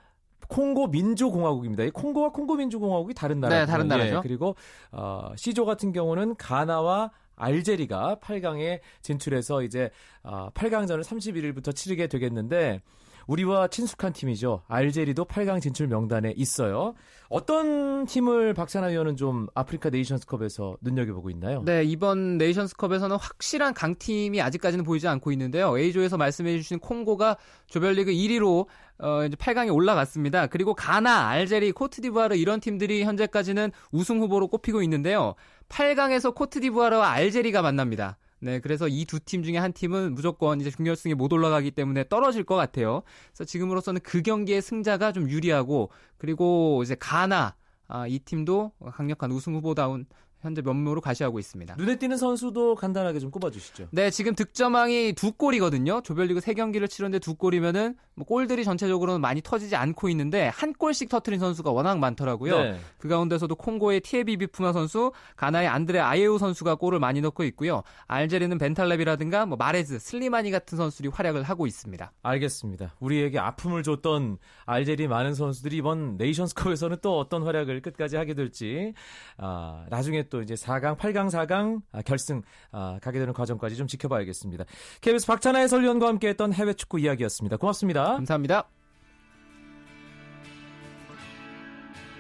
콩고 0.49 0.89
민주공화국입니다. 0.89 1.85
이 1.85 1.91
콩고와 1.91 2.31
콩고 2.31 2.57
민주공화국이 2.57 3.15
다른 3.15 3.41
나라. 3.41 3.61
네, 3.61 3.67
다른 3.67 3.89
나라죠. 3.89 4.21
그리고 4.23 4.55
어, 4.91 5.33
C조 5.37 5.65
같은 5.65 5.93
경우는 5.93 6.37
가나와 6.37 7.11
알제리가 7.37 8.19
8강에 8.21 8.81
진출해서 9.01 9.63
이제 9.63 9.91
어, 10.23 10.51
8강전을 10.55 11.03
31일부터 11.03 11.75
치르게 11.75 12.07
되겠는데 12.07 12.83
우리와 13.27 13.69
친숙한 13.69 14.13
팀이죠. 14.13 14.63
알제리도 14.69 15.25
8강 15.25 15.61
진출 15.61 15.87
명단에 15.87 16.33
있어요. 16.37 16.95
어떤 17.29 18.05
팀을 18.05 18.53
박찬하 18.53 18.89
위원은 18.89 19.17
좀 19.17 19.47
아프리카 19.55 19.89
네이션스컵에서 19.89 20.77
눈여겨보고 20.83 21.31
있나요? 21.31 21.63
네, 21.65 21.83
이번 21.83 22.37
네이션스컵에서는 22.37 23.17
확실한 23.17 23.73
강팀이 23.73 24.43
아직까지는 24.43 24.85
보이지 24.85 25.09
않고 25.09 25.33
있는데요. 25.33 25.79
A조에서 25.79 26.19
말씀해 26.19 26.59
주신 26.59 26.79
콩고가 26.79 27.39
조별리그 27.69 28.13
1위로 28.13 28.67
어, 28.99 29.25
이제 29.25 29.35
8강에 29.37 29.75
올라갔습니다. 29.75 30.47
그리고 30.49 30.75
가나, 30.75 31.29
알제리, 31.29 31.73
코트디부아르 31.73 32.37
이런 32.37 32.61
팀들이 32.61 33.03
현재까지는 33.05 33.73
우승 33.91 34.21
후보로 34.21 34.49
꼽히고 34.49 34.83
있는데요. 34.83 35.35
8강에서 35.71 36.35
코트디부아르와 36.35 37.09
알제리가 37.09 37.63
만납니다. 37.63 38.19
네, 38.45 38.59
그래서 38.59 38.89
이 38.89 39.05
두 39.07 39.21
팀 39.21 39.45
중에 39.45 39.57
한 39.57 39.73
팀은 39.73 40.15
무조건 40.17 40.61
이제 40.61 40.69
준결승에 40.71 41.15
못 41.15 41.33
올라가기 41.33 41.71
때문에 41.71 42.09
떨어질 42.09 42.43
것 42.43 42.57
같아요. 42.57 43.03
그래서 43.29 43.45
지금으로서는 43.45 44.01
그 44.03 44.21
경기의 44.23 44.61
승자가 44.63 45.13
좀 45.13 45.31
유리하고 45.31 45.91
그리고 46.19 46.83
이제 46.83 46.97
가나 46.99 47.55
아, 47.87 48.07
이 48.09 48.19
팀도 48.19 48.73
강력한 48.95 49.31
우승 49.31 49.55
후보다운 49.55 50.07
현재 50.43 50.61
면모로 50.61 51.01
가시하고 51.01 51.39
있습니다. 51.39 51.77
눈에 51.79 51.97
띄는 51.97 52.17
선수도 52.17 52.75
간단하게 52.75 53.21
좀 53.21 53.31
꼽아주시죠. 53.31 53.89
네, 53.93 54.11
지금 54.11 54.35
득점왕이 54.35 55.13
두 55.13 55.33
골이거든요. 55.33 56.03
조별리그 56.03 56.41
세 56.41 56.53
경기를 56.53 56.89
치렀는데 56.89 57.21
두 57.21 57.37
골이면은 57.37 57.95
뭐 58.15 58.27
골들이 58.27 58.65
전체적으로는 58.65 59.21
많이 59.21 59.41
터지지 59.41 59.77
않고 59.77 60.09
있는데 60.11 60.49
한 60.49 60.73
골씩 60.73 61.09
터트린 61.09 61.39
선수가 61.39 61.71
워낙 61.71 61.99
많더라고요. 61.99 62.59
네. 62.59 62.81
그 62.99 63.09
가운데서도 63.09 63.55
콩고의 63.55 64.01
티에비 64.01 64.37
비 64.37 64.49
푸마 64.49 64.73
선수, 64.73 65.13
가나의 65.37 65.69
안드레 65.69 66.01
아예우 66.01 66.39
선수가 66.39 66.75
골을 66.75 66.99
많이 66.99 67.21
넣고 67.21 67.45
있고요. 67.45 67.83
알제리는 68.09 68.59
벤탈렙이라든가 68.59 69.47
뭐 69.47 69.57
마레즈, 69.57 70.01
슬리마니 70.01 70.51
같은 70.51 70.77
선수들이 70.77 71.09
활약을 71.09 71.45
하고 71.45 71.69
있습니다. 71.69 72.13
알겠습니다. 72.23 72.97
우리에게 72.99 73.39
아픔을 73.39 73.85
줬던 73.85 74.39
알제리 74.67 75.07
많은 75.07 75.35
선수들이 75.35 75.77
이번 75.77 76.17
네이션스컵에서는 76.17 76.99
또 77.01 77.19
어떤 77.19 77.45
활약을 77.45 77.81
끝까지 77.81 78.17
하게 78.17 78.35
될지 78.35 78.93
아, 79.37 79.87
나중에 79.89 80.25
또 80.33 80.41
이제 80.41 80.55
4강, 80.55 80.97
8강, 80.97 81.29
4강 81.29 81.83
아, 81.93 82.01
결승 82.01 82.43
아, 82.73 82.99
가게 83.03 83.19
되는 83.19 83.35
과정까지 83.35 83.77
좀 83.77 83.87
지켜봐야겠습니다. 83.87 84.65
KBS 85.03 85.27
박찬하 85.27 85.61
해설위원과 85.61 86.09
함께했던 86.09 86.55
해외 86.55 86.73
축구 86.73 86.99
이야기였습니다. 86.99 87.59
고맙습니다. 87.59 88.15
감사합니다. 88.15 88.67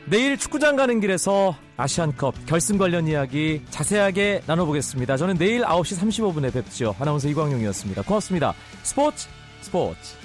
내일 0.04 0.36
축구장 0.36 0.76
가는 0.76 1.00
길에서 1.00 1.56
아시안컵 1.78 2.44
결승 2.44 2.76
관련 2.76 3.06
이야기 3.08 3.62
자세하게 3.70 4.42
나눠보겠습니다. 4.46 5.16
저는 5.16 5.38
내일 5.38 5.62
9시 5.62 5.98
35분에 5.98 6.52
뵙죠. 6.52 6.94
아나운서 6.98 7.28
이광용이었습니다. 7.28 8.02
고맙습니다. 8.02 8.52
스포츠 8.82 9.28
스포츠 9.62 10.21